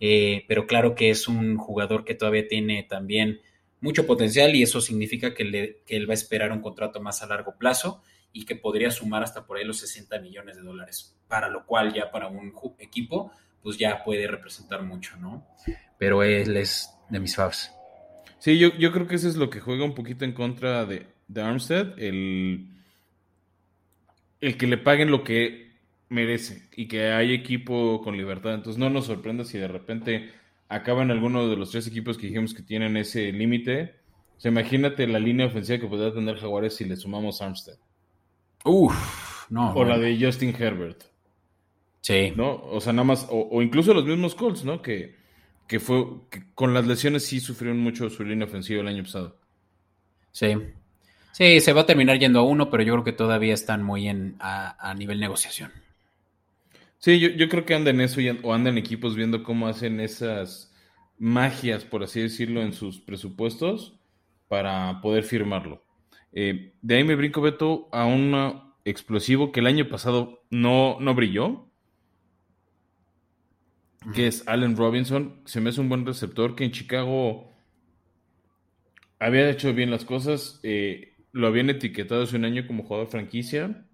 [0.00, 3.40] Eh, pero claro que es un jugador que todavía tiene también
[3.80, 7.26] mucho potencial y eso significa que, que, él va a esperar un contrato más a
[7.26, 8.02] largo plazo
[8.32, 11.94] y que podría sumar hasta por ahí los 60 millones de dólares, para lo cual
[11.94, 13.30] ya para un equipo
[13.64, 15.44] pues ya puede representar mucho, ¿no?
[15.98, 17.72] Pero él es de mis faves.
[18.38, 21.06] Sí, yo, yo creo que eso es lo que juega un poquito en contra de,
[21.28, 22.68] de Armstead, el,
[24.42, 25.72] el que le paguen lo que
[26.10, 28.52] merece y que hay equipo con libertad.
[28.52, 30.30] Entonces no nos sorprenda si de repente
[30.68, 33.94] acaban alguno de los tres equipos que dijimos que tienen ese límite.
[34.36, 37.78] O sea, imagínate la línea ofensiva que podría tener Jaguares si le sumamos Armstead.
[38.66, 38.94] Uf,
[39.48, 39.72] no.
[39.72, 41.13] O la de Justin Herbert.
[42.04, 42.34] Sí.
[42.36, 42.62] ¿No?
[42.70, 44.82] O sea, nada más, o, o incluso los mismos Colts, ¿no?
[44.82, 45.16] Que,
[45.66, 46.04] que fue
[46.54, 49.38] con las lesiones sí sufrieron mucho su línea ofensiva el año pasado.
[50.30, 50.54] Sí.
[51.32, 54.06] Sí, se va a terminar yendo a uno, pero yo creo que todavía están muy
[54.06, 55.72] en a, nivel negociación.
[56.98, 60.74] Sí, yo, creo que andan en eso o andan equipos viendo cómo hacen esas
[61.18, 63.98] magias, por así decirlo, en sus presupuestos
[64.48, 65.82] para poder firmarlo.
[66.32, 71.14] Eh, de ahí me brinco, Beto, a un explosivo que el año pasado no, no
[71.14, 71.63] brilló,
[74.12, 75.40] que es Allen Robinson.
[75.44, 77.50] Se me hace un buen receptor que en Chicago
[79.18, 80.60] había hecho bien las cosas.
[80.62, 83.86] Eh, lo habían etiquetado hace un año como jugador franquicia.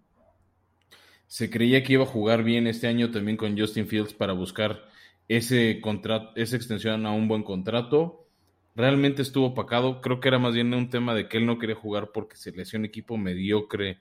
[1.26, 4.88] Se creía que iba a jugar bien este año también con Justin Fields para buscar
[5.28, 8.26] ese contrato, esa extensión a un buen contrato.
[8.74, 10.00] Realmente estuvo opacado.
[10.00, 12.50] Creo que era más bien un tema de que él no quería jugar porque se
[12.50, 14.00] le hacía un equipo mediocre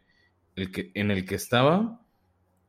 [0.56, 2.02] el que, en el que estaba.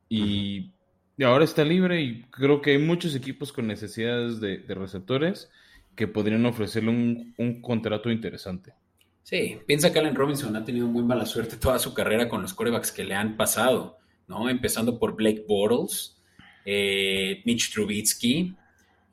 [0.07, 0.73] Y
[1.21, 5.51] y ahora está libre y creo que hay muchos equipos con necesidades de, receptores
[5.95, 8.73] que podrían ofrecerle un, un contrato interesante.
[9.21, 12.55] Sí, piensa que Allen Robinson ha tenido muy mala suerte toda su carrera con los
[12.55, 14.49] corebacks que le han pasado, ¿no?
[14.49, 16.17] Empezando por Blake Bortles,
[16.65, 18.55] eh, Mitch Trubisky,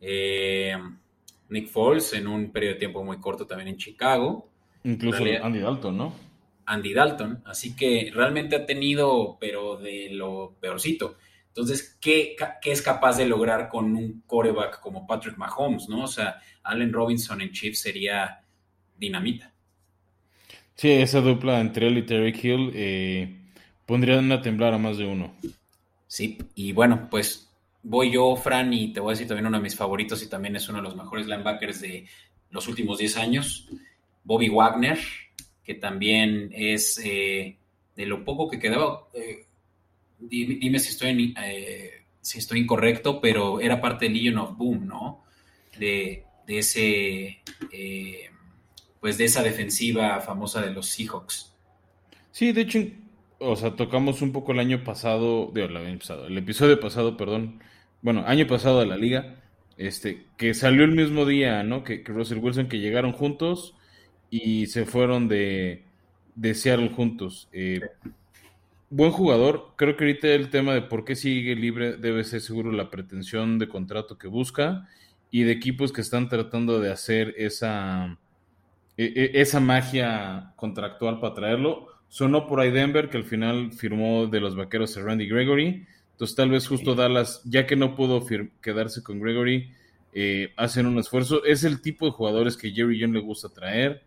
[0.01, 0.79] eh,
[1.51, 4.49] Nick Foles en un periodo de tiempo muy corto también en Chicago.
[4.83, 6.15] Incluso Andy Dalton, ¿no?
[6.65, 11.19] Andy Dalton, así que realmente ha tenido, pero de lo peorcito.
[11.59, 16.05] Entonces, ¿qué, ¿qué, es capaz de lograr con un coreback como Patrick Mahomes, no?
[16.05, 18.45] O sea, Allen Robinson en Chiefs sería
[18.97, 19.53] dinamita.
[20.77, 23.37] Sí, esa dupla entre él y Terry Hill eh,
[23.87, 25.35] pondrían a temblar a más de uno.
[26.07, 27.51] Sí, y bueno, pues
[27.83, 30.55] voy yo, Fran, y te voy a decir también uno de mis favoritos y también
[30.55, 32.07] es uno de los mejores linebackers de
[32.51, 33.69] los últimos 10 años,
[34.23, 35.01] Bobby Wagner,
[35.65, 37.57] que también es eh,
[37.97, 39.48] de lo poco que quedaba, eh,
[40.19, 41.35] dime, si, estoy
[42.21, 45.25] si estoy incorrecto, pero era parte del Legion of Boom, ¿no?
[45.79, 47.39] De, de ese
[49.01, 51.55] pues de esa defensiva famosa de los Seahawks.
[52.33, 52.81] Sí, de hecho,
[53.39, 57.61] o sea, tocamos un poco el año pasado, el año pasado, el episodio pasado, perdón,
[58.03, 59.37] bueno, año pasado de la liga,
[59.77, 61.85] este, que salió el mismo día, ¿no?
[61.85, 63.75] Que, Russell Wilson, que llegaron juntos
[64.31, 65.85] y se fueron de,
[66.35, 67.49] de Seattle juntos.
[67.53, 67.81] Eh,
[68.91, 72.73] buen jugador, creo que ahorita el tema de por qué sigue libre debe ser seguro
[72.73, 74.89] la pretensión de contrato que busca
[75.31, 78.19] y de equipos que están tratando de hacer esa
[78.99, 81.87] e, e, esa magia contractual para traerlo.
[82.09, 85.87] Sonó por ahí Denver, que al final firmó de los vaqueros a Randy Gregory.
[86.13, 88.27] Entonces, tal vez justo Dallas, ya que no pudo
[88.61, 89.71] quedarse con Gregory,
[90.13, 91.45] eh, hacen un esfuerzo.
[91.45, 94.03] Es el tipo de jugadores que Jerry John le gusta traer.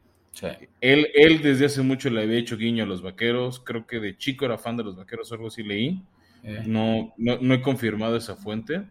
[0.79, 3.59] Él, él desde hace mucho le había hecho guiño a los vaqueros.
[3.59, 6.03] Creo que de chico era fan de los vaqueros, algo así leí.
[6.43, 6.63] Eh.
[6.65, 8.83] No, no, no, he confirmado esa fuente.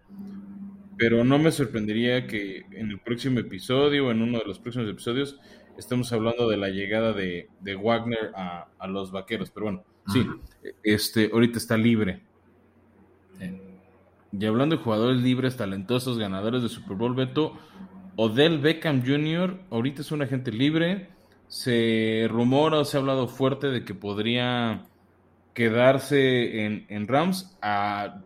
[0.96, 4.88] Pero no me sorprendería que en el próximo episodio o en uno de los próximos
[4.88, 5.40] episodios
[5.78, 7.48] estamos hablando de la llegada de,
[7.82, 9.50] Wagner a, los vaqueros.
[9.50, 10.26] Pero bueno, sí,
[10.84, 12.22] este, ahorita está libre.
[14.32, 17.58] Y hablando de jugadores libres, talentosos, ganadores de Super Bowl, Beto,
[18.16, 19.58] Odell Beckham Jr.
[19.70, 21.08] ahorita es un agente libre.
[21.50, 24.86] Se rumora o se ha hablado fuerte de que podría
[25.52, 27.54] quedarse en, Rams.
[27.60, 28.22] A,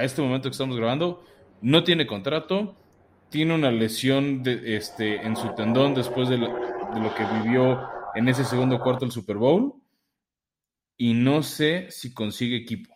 [0.00, 1.22] este momento que estamos grabando,
[1.60, 2.74] no tiene contrato.
[3.28, 6.38] Tiene una lesión este, en su tendón después de
[6.94, 9.74] de lo que vivió en ese segundo cuarto del Super Bowl
[10.96, 12.94] y no sé si consigue equipo.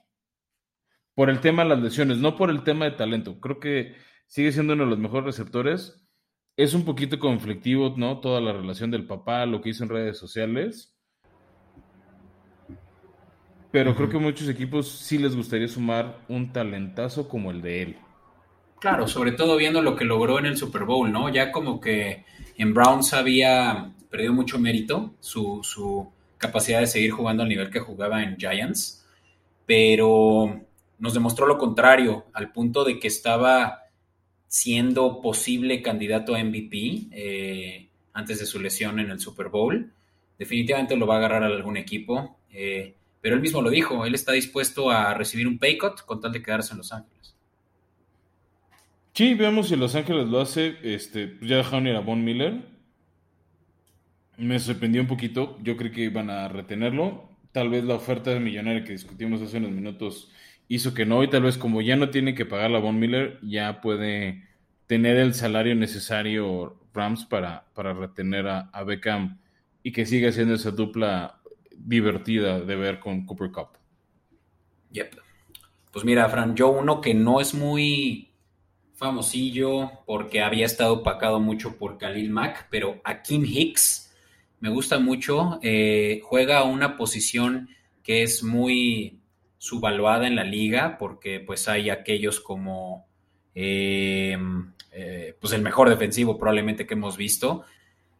[1.14, 3.40] Por el tema de las lesiones, no por el tema de talento.
[3.40, 3.94] Creo que
[4.26, 6.03] sigue siendo uno de los mejores receptores.
[6.56, 8.20] Es un poquito conflictivo, ¿no?
[8.20, 10.94] Toda la relación del papá, lo que hizo en redes sociales.
[13.72, 17.96] Pero creo que muchos equipos sí les gustaría sumar un talentazo como el de él.
[18.78, 21.28] Claro, sobre todo viendo lo que logró en el Super Bowl, ¿no?
[21.28, 22.24] Ya como que
[22.56, 28.22] en Browns había perdido mucho mérito su, capacidad de seguir jugando al nivel que jugaba
[28.22, 29.04] en Giants,
[29.66, 30.60] pero
[30.98, 33.83] nos demostró lo contrario, al punto de que estaba
[34.54, 39.92] siendo posible candidato a MVP eh, antes de su lesión en el Super Bowl.
[40.38, 44.14] Definitivamente lo va a agarrar a algún equipo, eh, pero él mismo lo dijo, él
[44.14, 47.34] está dispuesto a recibir un pay cut con tal de quedarse en Los Ángeles.
[49.12, 50.76] Sí, veamos si Los Ángeles lo hace.
[50.84, 52.62] Este, pues ya dejaron ir a Von Miller.
[54.36, 55.58] Me sorprendió un poquito.
[55.64, 57.28] Yo creí que iban a retenerlo.
[57.50, 60.30] Tal vez la oferta millonaria que discutimos hace unos minutos
[60.68, 61.22] hizo que no.
[61.22, 64.44] Y tal vez como ya no tiene que pagar la Von Miller, ya puede
[64.86, 69.38] tener el salario necesario Rams para, para retener a, Beckham
[69.82, 71.40] y que siga siendo esa dupla
[71.76, 73.68] divertida de ver con Cooper Cup.
[74.92, 75.16] Yep.
[75.92, 78.30] Pues mira, Fran, yo uno que no es muy
[78.94, 84.12] famosillo porque había estado opacado mucho por Khalil Mack, pero a Kim Hicks
[84.60, 85.58] me gusta mucho.
[85.62, 87.68] Eh, juega una posición
[88.02, 89.20] que es muy
[89.64, 93.06] subvaluada en la liga porque pues hay aquellos como
[93.54, 94.36] eh,
[94.92, 97.64] eh, pues el mejor defensivo probablemente que hemos visto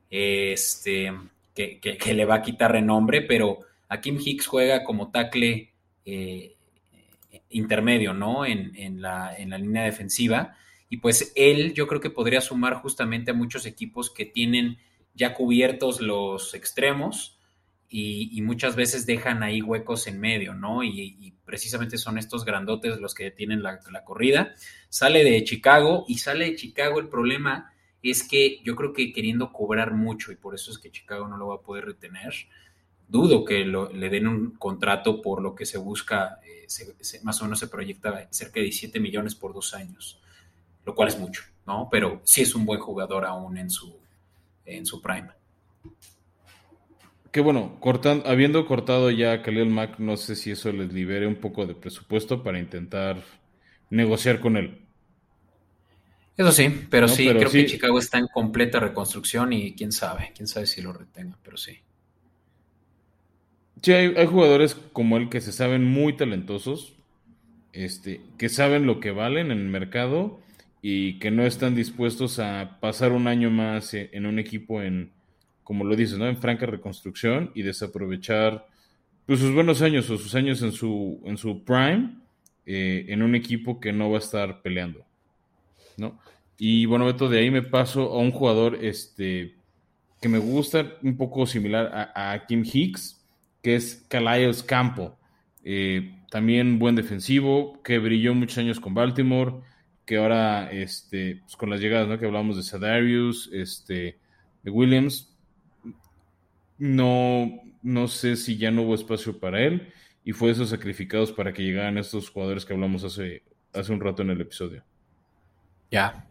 [0.09, 1.13] este
[1.55, 3.59] que, le va a quitar renombre pero
[3.91, 5.71] a Kim Hicks juega como tackle
[7.51, 10.57] intermedio no en, en, la, en la línea defensiva.
[10.89, 14.79] Y pues él yo creo que podría sumar justamente a muchos equipos que tienen
[15.15, 17.34] ya cubiertos los extremos
[17.89, 20.82] y, muchas veces dejan ahí huecos en medio, ¿no?
[20.82, 24.55] Y, precisamente son estos grandotes los que tienen la, corrida.
[24.89, 27.72] Sale de Chicago y sale de Chicago el problema
[28.03, 31.37] es que yo creo que queriendo cobrar mucho y por eso es que Chicago no
[31.37, 32.35] lo va a poder retener,
[33.09, 36.66] dudo que le den un contrato por lo que se busca, eh,
[37.22, 40.20] más o menos se proyecta cerca de 17 millones por dos años
[40.85, 41.43] lo cual es mucho.
[41.66, 41.89] ¿no?
[41.91, 43.97] Pero sí es un buen jugador aún en su,
[44.64, 45.30] en su prime.
[47.35, 51.26] Que bueno, cortando, habiendo cortado ya a Khalil Mack, no sé si eso les libere
[51.26, 53.24] un poco de presupuesto para intentar
[53.91, 54.78] negociar con él.
[56.37, 60.47] Eso sí, pero sí, creo que Chicago está en completa reconstrucción y quién sabe, quién
[60.47, 61.80] sabe si lo retenga, pero sí.
[63.82, 66.95] Sí, hay, jugadores como él que se saben muy talentosos,
[67.72, 70.39] este, que saben lo que valen en el mercado
[70.82, 75.11] y que no están dispuestos a pasar un año más e, en un equipo en,
[75.65, 76.29] como lo dices, ¿no?
[76.29, 78.67] En franca reconstrucción y desaprovechar
[79.27, 82.15] pues, sus buenos años o sus años en su, en su prime
[82.67, 85.05] eh, en un equipo que no va a estar peleando.
[85.97, 86.19] ¿no?
[86.59, 89.57] Y bueno, Beto, de ahí me paso a un jugador este,
[90.21, 93.23] que me gusta, un poco similar a, Kim Hicks,
[93.62, 95.17] que es Calais Campo.
[95.62, 99.57] Eh, también buen defensivo, que brilló muchos años con Baltimore,
[100.07, 102.19] que ahora este, pues con las llegadas ¿no?
[102.19, 104.19] que hablamos de Sadarius, este,
[104.62, 105.34] de Williams,
[106.79, 109.93] no, no sé si ya no hubo espacio para él
[110.25, 114.22] y fue esos sacrificados para que llegaran estos jugadores que hablamos hace, hace un rato
[114.22, 114.83] en el episodio.
[115.91, 116.27] Ya.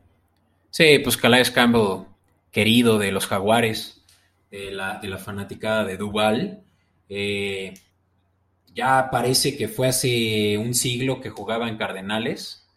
[0.72, 2.06] Sí, pues Calais Campbell,
[2.52, 4.04] querido de los Jaguares,
[4.50, 6.64] de la, de la de Duval.
[7.08, 7.74] Eh,
[8.74, 12.68] ya parece que fue hace un siglo que jugaba en Cardenales.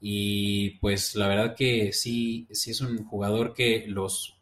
[0.00, 4.38] Y pues la verdad que sí, sí es un jugador que los,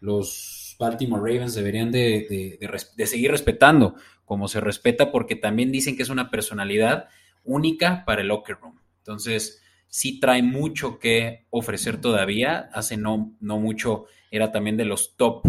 [0.00, 6.02] los Baltimore Ravens deberían de, de, seguir respetando, como se respeta, porque también dicen que
[6.02, 7.08] es una personalidad
[7.44, 8.78] única para el locker room.
[8.98, 12.70] Entonces, sí trae mucho que ofrecer todavía.
[12.72, 15.46] Hace no, no mucho era también de los top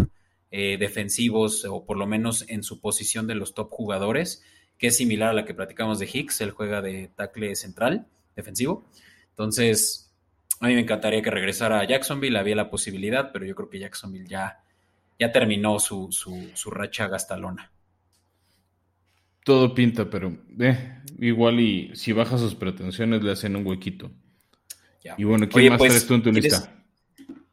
[0.50, 4.42] eh, defensivos, o por lo menos en su posición de los top jugadores,
[4.78, 6.40] que es similar a la que platicamos de Hicks.
[6.40, 8.88] Él juega de tackle central, defensivo.
[9.30, 10.12] Entonces,
[10.58, 12.36] a mí me encantaría que regresara a Jacksonville.
[12.36, 14.60] Había la posibilidad, pero yo creo que Jacksonville ya,
[15.20, 17.70] ya terminó su, su, racha gastalona.
[19.44, 24.10] Todo pinta, pero eh, igual y si baja sus pretensiones le hacen un huequito.
[25.18, 26.74] Y bueno, ¿quién más pues, tú en tu lista?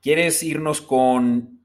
[0.02, 1.60] ¿Quieres irnos con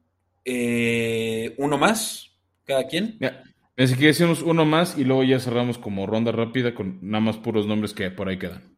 [0.44, 2.32] eh, uno más?
[2.64, 3.16] ¿Cada quien?
[3.20, 3.44] Ya.
[3.76, 7.36] Así que decimos uno más y luego ya cerramos como ronda rápida con nada más
[7.38, 8.76] puros nombres que por ahí quedan.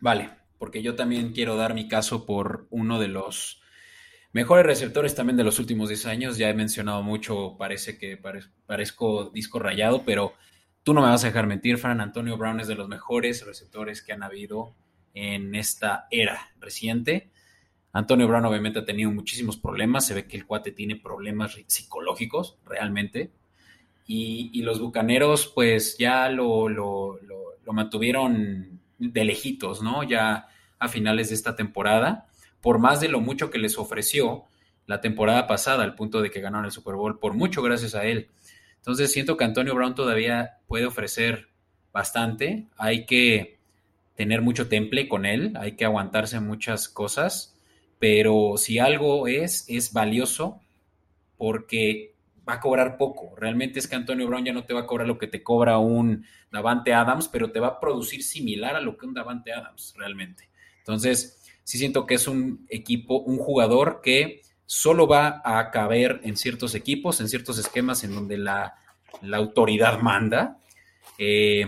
[0.00, 3.62] Vale, porque yo también quiero dar mi caso por uno de los
[4.32, 6.38] mejores receptores también de los últimos 10 años.
[6.38, 8.16] Ya he mencionado mucho, parece que
[8.66, 10.34] parezco disco rayado, pero
[10.82, 12.00] tú no me vas a dejar mentir, Fran.
[12.00, 14.74] Antonio Brown es de los mejores receptores que han habido
[15.14, 17.30] en esta era reciente.
[17.92, 22.58] Antonio Brown obviamente ha tenido muchísimos problemas, se ve que el cuate tiene problemas psicológicos
[22.66, 23.32] realmente.
[24.06, 27.18] Y, los Bucaneros pues ya lo, lo,
[27.72, 30.04] mantuvieron de lejitos, ¿no?
[30.04, 30.46] Ya
[30.78, 32.28] a finales de esta temporada,
[32.60, 34.44] por más de lo mucho que les ofreció
[34.86, 38.04] la temporada pasada, al punto de que ganaron el Super Bowl, por mucho gracias a
[38.04, 38.28] él.
[38.76, 41.48] Entonces siento que Antonio Brown todavía puede ofrecer
[41.92, 42.66] bastante.
[42.76, 43.58] Hay que
[44.14, 47.58] tener mucho temple con él, hay que aguantarse muchas cosas,
[47.98, 50.60] pero si algo es, es valioso
[51.36, 52.14] porque
[52.48, 53.34] va a cobrar poco.
[53.36, 55.78] Realmente es que Antonio Brown ya no te va a cobrar lo que te cobra
[55.78, 59.94] un Davante Adams, pero te va a producir similar a lo que un Davante Adams
[59.98, 60.48] realmente.
[60.78, 66.36] Entonces, sí siento que es un equipo, un jugador que solo va a caber en
[66.36, 68.76] ciertos equipos, en ciertos esquemas en donde la,
[69.32, 70.58] autoridad manda.
[71.18, 71.66] Eh,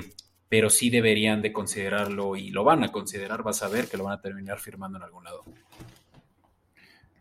[0.49, 4.05] pero sí deberían de considerarlo y lo van a considerar, vas a ver que lo
[4.05, 5.45] van a terminar firmando en algún lado.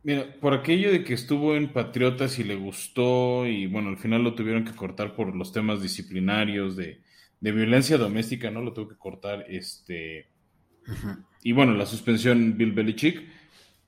[0.03, 4.23] Mira, por aquello de que estuvo en Patriotas y le gustó y bueno, al final
[4.23, 7.01] lo tuvieron que cortar por los temas disciplinarios de,
[7.41, 8.61] violencia doméstica, ¿no?
[8.61, 10.29] Lo tuvo que cortar, este...
[11.43, 13.27] Y bueno, la suspensión Bill Belichick,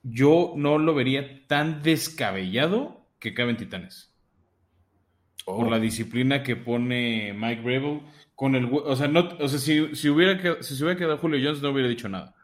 [0.02, 4.12] yo no lo vería tan descabellado que caben Titanes.
[5.44, 5.70] Por oh.
[5.70, 8.00] la disciplina que pone Mike Rebel
[8.34, 11.40] con el o sea, no, o sea, si, si hubiera si se hubiera quedado Julio
[11.42, 12.34] Jones no hubiera dicho nada.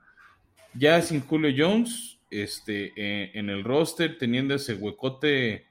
[0.74, 5.66] Ya sin Julio Jones, este, eh, en el roster, teniendo ese huecote,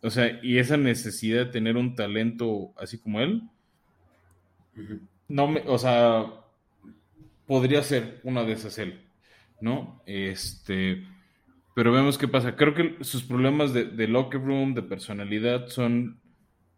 [0.00, 3.42] o sea, y esa necesidad de tener un talento así como él,
[5.28, 6.43] no me, o sea,
[7.46, 9.00] podría ser una de esas él,
[9.60, 10.02] ¿no?
[10.06, 11.06] Este,
[11.74, 12.56] pero vemos qué pasa.
[12.56, 16.20] Creo que sus problemas de, de locker room, de personalidad, son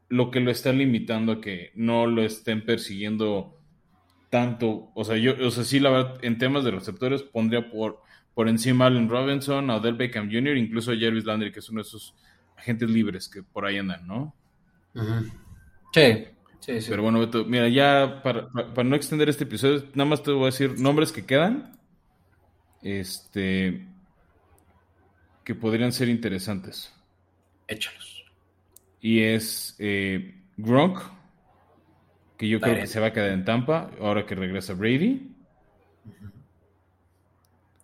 [0.08, 3.58] lo que lo está limitando a que no lo estén persiguiendo
[4.30, 4.90] tanto.
[4.94, 8.00] O sea, yo, o sea, sí, la verdad, en temas de receptores pondría por,
[8.34, 11.68] por encima a Allen Robinson, a Odell Beckham Jr., incluso a Jervis Landry, que es
[11.68, 12.14] uno de esos
[12.56, 14.34] agentes libres que por ahí andan, ¿no?
[15.92, 16.26] Sí,
[16.66, 16.90] sí, sí.
[16.90, 20.42] Pero bueno, Beto, mira, ya para, para, no extender este episodio, nada más te voy
[20.42, 21.72] a decir nombres que quedan.
[22.82, 23.86] Este.
[25.44, 26.92] que podrían ser interesantes.
[27.68, 28.24] Échalos.
[29.00, 30.98] Y es eh, Gronk,
[32.36, 35.32] que yo creo que se va a quedar en Tampa ahora que regresa Brady.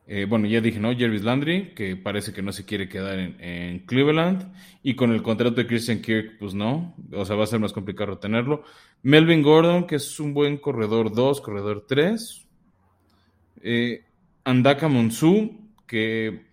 [0.07, 0.95] Eh, bueno, ya dije, ¿no?
[0.97, 4.53] Jervis Landry, que parece que no se quiere quedar en, Cleveland.
[4.83, 6.95] Y con el contrato de Christian Kirk, pues no.
[7.13, 8.65] O sea, va a ser más complicado retenerlo.
[9.03, 12.47] Melvin Gordon, que es un buen corredor 2, corredor 3.
[13.63, 14.05] Eh,
[14.45, 16.47] Andaka Monsu, que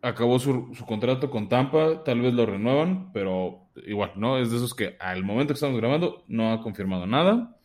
[0.00, 2.04] acabó su, su contrato con Tampa.
[2.04, 4.38] Tal vez lo renuevan, pero igual, ¿no?
[4.38, 7.59] Es de esos que al momento que estamos grabando no ha confirmado nada.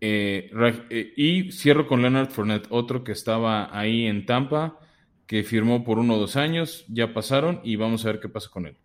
[0.00, 0.50] Eh,
[0.90, 4.78] eh, y cierro con Leonard Fournette, otro que estaba ahí en Tampa,
[5.26, 8.48] que firmó por uno o dos años, ya pasaron y vamos a ver qué pasa
[8.50, 8.76] con él.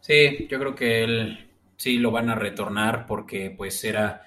[0.00, 4.22] Sí, yo creo que él sí lo van a retornar porque pues era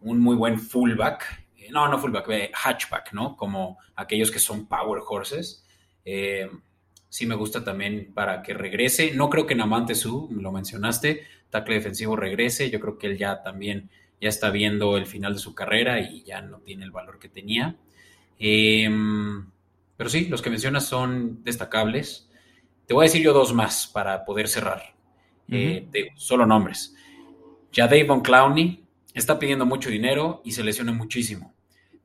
[0.00, 1.46] un muy buen fullback.
[1.56, 3.36] Eh, No, no fullback, hatchback, ¿no?
[3.36, 5.64] Como aquellos que son power horses.
[7.10, 9.12] Sí me gusta también para que regrese.
[9.14, 12.70] No creo que Namante Su, lo mencionaste, tackle defensivo regrese.
[12.70, 13.90] Yo creo que él ya también
[14.20, 17.28] ya está viendo el final de su carrera y ya no tiene el valor que
[17.28, 17.76] tenía.
[18.38, 18.88] Eh,
[19.96, 22.30] pero sí, los que mencionas son destacables.
[22.86, 24.94] Te voy a decir yo dos más para poder cerrar.
[25.50, 26.94] Eh, de solo nombres.
[27.72, 28.84] Ya Davon Clowney
[29.14, 31.54] está pidiendo mucho dinero y se lesiona muchísimo,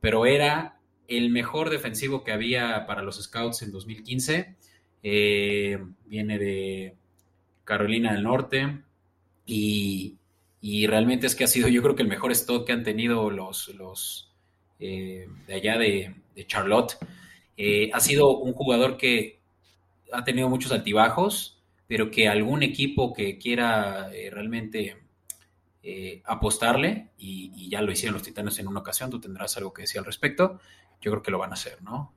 [0.00, 4.56] pero era el mejor defensivo que había para los Scouts en 2015.
[5.02, 6.96] Eh, viene de
[7.64, 8.80] Carolina del Norte
[9.44, 10.16] y,
[10.66, 13.28] y realmente es que ha sido yo creo que el mejor stock que han tenido
[13.28, 14.32] los, los
[14.78, 16.14] eh, de allá de,
[16.46, 16.96] Charlotte.
[17.54, 19.42] Eh, ha sido un jugador que
[20.10, 24.96] ha tenido muchos altibajos, pero que algún equipo que quiera eh, realmente
[26.24, 29.82] apostarle, y, y ya lo hicieron los Titanes en una ocasión, tú tendrás algo que
[29.82, 30.60] decir al respecto,
[30.98, 32.14] yo creo que lo van a hacer, ¿no?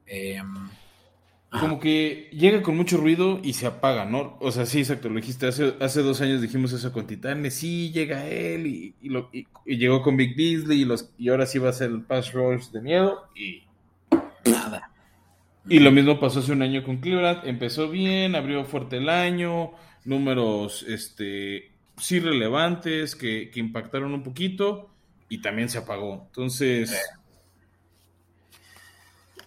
[1.50, 4.38] Como que llega con mucho ruido y se apaga, ¿no?
[4.42, 5.48] O sea, sí, exacto, lo dijiste.
[5.48, 9.48] Hace, hace dos años dijimos eso con Titanes, sí, llega él y, y lo- y-
[9.66, 12.34] y llegó con Big Beasley y, los, y ahora sí va a ser el pass
[12.34, 13.30] rush de miedo.
[13.36, 13.64] Y,
[14.46, 14.92] Nada.
[15.70, 17.48] y lo mismo pasó hace un año con Cleveland.
[17.48, 19.72] Empezó bien, abrió fuerte el año,
[20.06, 24.90] números este, sí relevantes que, que impactaron un poquito
[25.30, 26.24] y también se apagó.
[26.28, 26.98] Entonces...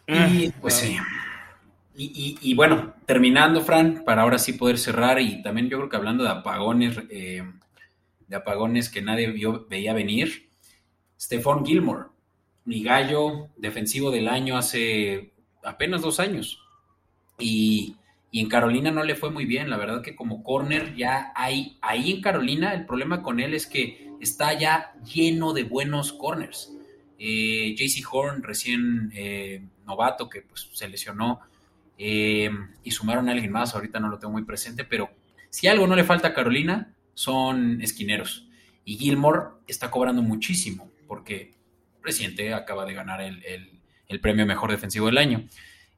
[0.07, 0.97] Y ah, pues ah, sí.
[2.03, 6.25] Y, bueno, terminando, Fran, para ahora sí poder cerrar, y también yo creo que hablando
[6.25, 7.43] de apagones, eh,
[8.27, 9.35] de apagones que nadie
[9.69, 10.49] veía venir,
[11.21, 12.07] Stephon Gilmore,
[12.65, 15.33] mi gallo defensivo del año hace
[15.63, 16.63] apenas dos años.
[17.39, 17.97] Y,
[18.31, 21.77] y en Carolina no le fue muy bien, la verdad que como corner ya hay,
[21.83, 26.73] ahí en Carolina el problema con él es que está ya lleno de buenos corners.
[27.19, 31.41] Eh, JC Horn, recién eh, novato, que pues se lesionó,
[32.03, 32.51] eh,
[32.83, 35.11] y sumaron a alguien más, ahorita no lo tengo muy presente, pero
[35.51, 38.49] si algo no le falta a Carolina, son esquineros.
[38.87, 41.53] Y Gilmore está cobrando muchísimo, porque
[42.03, 45.47] reciente acaba de ganar el, el- premio mejor defensivo del año.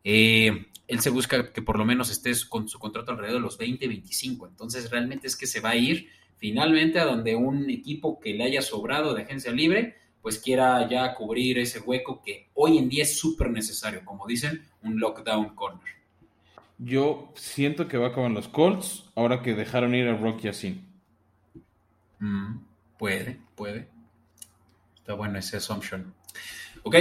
[0.03, 3.57] Eh, él se busca que por lo menos estés con su contrato alrededor de los
[3.57, 4.49] 20, 25.
[4.49, 8.43] Entonces realmente es que se va a ir finalmente a donde un equipo que le
[8.45, 13.03] haya sobrado de agencia libre, pues quiera ya cubrir ese hueco que hoy en día
[13.03, 15.94] es súper necesario, como dicen, un lockdown corner.
[16.78, 20.40] Yo siento que va a acabar en los Colts ahora que dejaron ir a Rock
[20.43, 20.86] Yassin.
[22.19, 22.59] Mm,
[22.99, 23.89] puede, puede.
[24.97, 26.15] Está bueno ese assumption.
[26.85, 26.97] Ok,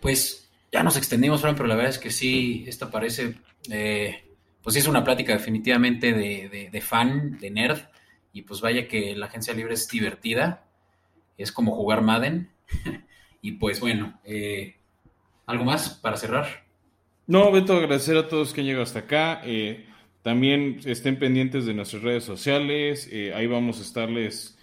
[0.00, 3.36] pues ya nos extendimos, Fran, pero la verdad es que sí, esta parece,
[3.70, 4.24] eh,
[4.62, 7.80] pues sí es una plática definitivamente de, de- de fan, de nerd,
[8.32, 10.64] y pues vaya que la agencia libre es divertida,
[11.36, 12.51] es como jugar Madden,
[13.42, 14.76] y pues bueno, eh,
[15.46, 16.62] ¿algo más para cerrar?
[17.26, 19.40] No, Beto, agradecer a todos que han llegado hasta acá.
[19.44, 19.86] Eh,
[20.22, 23.08] también estén pendientes de nuestras redes sociales.
[23.10, 24.58] eh, ahí vamos a estarles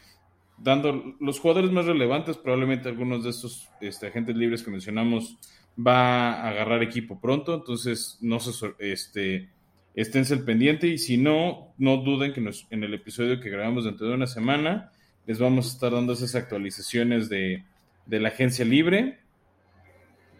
[0.57, 2.37] dando los jugadores más relevantes.
[2.37, 5.37] Probablemente algunos de estos este, agentes libres que mencionamos
[5.77, 7.55] va a agarrar equipo pronto.
[7.55, 9.49] Entonces, no se, este,
[9.95, 10.87] esténse al pendiente.
[10.87, 14.91] Y si no, no duden que en el episodio que grabamos dentro de una semana
[15.25, 17.63] les vamos a estar dando esas actualizaciones de,
[18.09, 19.19] de la agencia libre.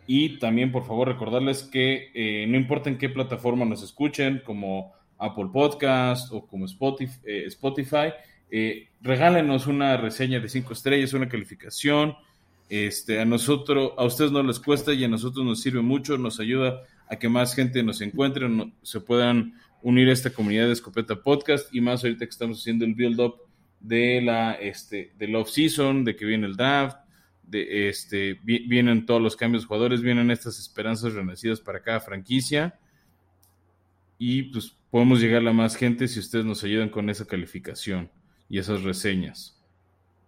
[0.07, 4.91] Y también, por favor, recordarles que eh, no importa en qué plataforma nos escuchen, como
[5.19, 8.13] Apple Podcast o como Spotify, eh, Spotify
[8.49, 12.15] eh, regálenos una reseña de cinco estrellas, una calificación.
[12.69, 16.39] Este, a nosotros, a ustedes no les cuesta y a nosotros nos sirve mucho, nos
[16.39, 18.47] ayuda a que más gente nos encuentre,
[18.83, 22.85] se puedan unir a esta comunidad de Escopeta Podcast y más ahorita que estamos haciendo
[22.85, 23.35] el build-up
[23.79, 26.97] de la este, del off-season, de que viene el draft,
[27.51, 32.80] este vi- vienen todos los cambios de jugadores, vienen estas esperanzas renacidas para cada franquicia.
[34.17, 38.11] y pues podemos llegar a más gente si ustedes nos ayudan con esa calificación
[38.49, 39.57] y esas reseñas.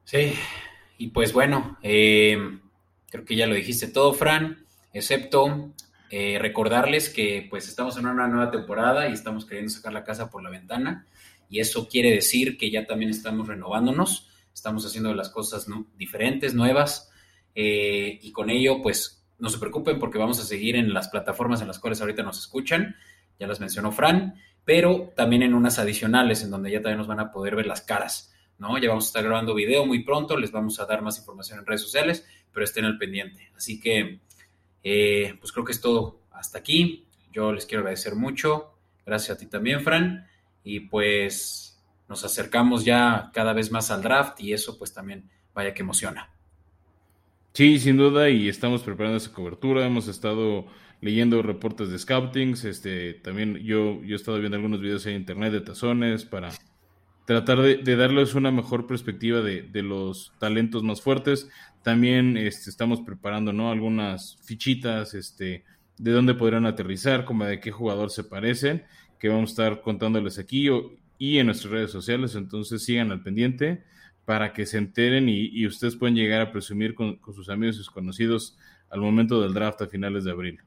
[0.05, 0.33] Sí,
[0.97, 2.37] y pues bueno, eh,
[3.09, 5.73] creo que ya lo dijiste todo, Fran, excepto
[6.09, 10.29] eh, recordarles que pues estamos en una nueva temporada y estamos queriendo sacar la casa
[10.29, 11.05] por la ventana
[11.49, 15.67] y eso quiere decir que ya también estamos renovándonos, estamos haciendo las cosas
[15.97, 17.10] diferentes, nuevas
[17.55, 21.61] eh, y con ello pues no se preocupen porque vamos a seguir en las plataformas
[21.61, 22.95] en las cuales ahorita nos escuchan,
[23.39, 27.19] ya las mencionó Fran, pero también en unas adicionales en donde ya también nos van
[27.19, 28.33] a poder ver las caras.
[28.61, 28.77] ¿no?
[28.77, 31.65] Ya vamos a estar grabando video muy pronto, les vamos a dar más información en
[31.65, 33.51] redes sociales, pero estén al pendiente.
[33.55, 34.19] Así que,
[34.83, 37.07] eh, pues creo que es todo hasta aquí.
[37.31, 38.75] Yo les quiero agradecer mucho.
[39.03, 40.27] Gracias a ti también, Fran.
[40.63, 45.73] Y pues nos acercamos ya cada vez más al draft y eso pues también vaya
[45.73, 46.30] que emociona.
[47.53, 49.85] Sí, sin duda, y estamos preparando esa cobertura.
[49.85, 50.67] Hemos estado
[51.01, 52.63] leyendo reportes de scoutings.
[52.63, 56.49] Este, también yo, yo he estado viendo algunos videos en internet de tazones para
[57.25, 61.49] tratar de, darles una mejor perspectiva de, los talentos más fuertes.
[61.83, 63.69] También este, estamos preparando ¿no?
[63.69, 65.65] algunas fichitas este,
[65.97, 68.85] de dónde podrán aterrizar, como de qué jugador se parecen,
[69.19, 70.69] que vamos a estar contándoles aquí
[71.17, 72.35] y en nuestras redes sociales.
[72.35, 73.83] Entonces sigan al pendiente
[74.31, 77.79] para que se enteren y, ustedes pueden llegar a presumir con, con sus amigos y
[77.79, 78.57] sus conocidos
[78.89, 80.59] al momento del draft a finales de abril.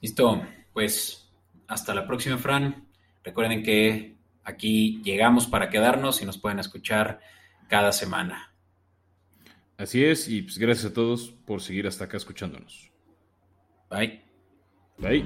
[0.00, 0.42] Listo,
[0.72, 1.30] pues
[1.68, 2.86] hasta la próxima, Fran.
[3.22, 4.16] Recuerden que
[4.46, 7.18] Aquí llegamos para quedarnos y nos pueden escuchar
[7.68, 8.54] cada semana.
[9.76, 12.92] Así es, y pues gracias a todos por seguir hasta acá escuchándonos.
[13.90, 14.22] Bye.
[14.98, 15.24] Bye.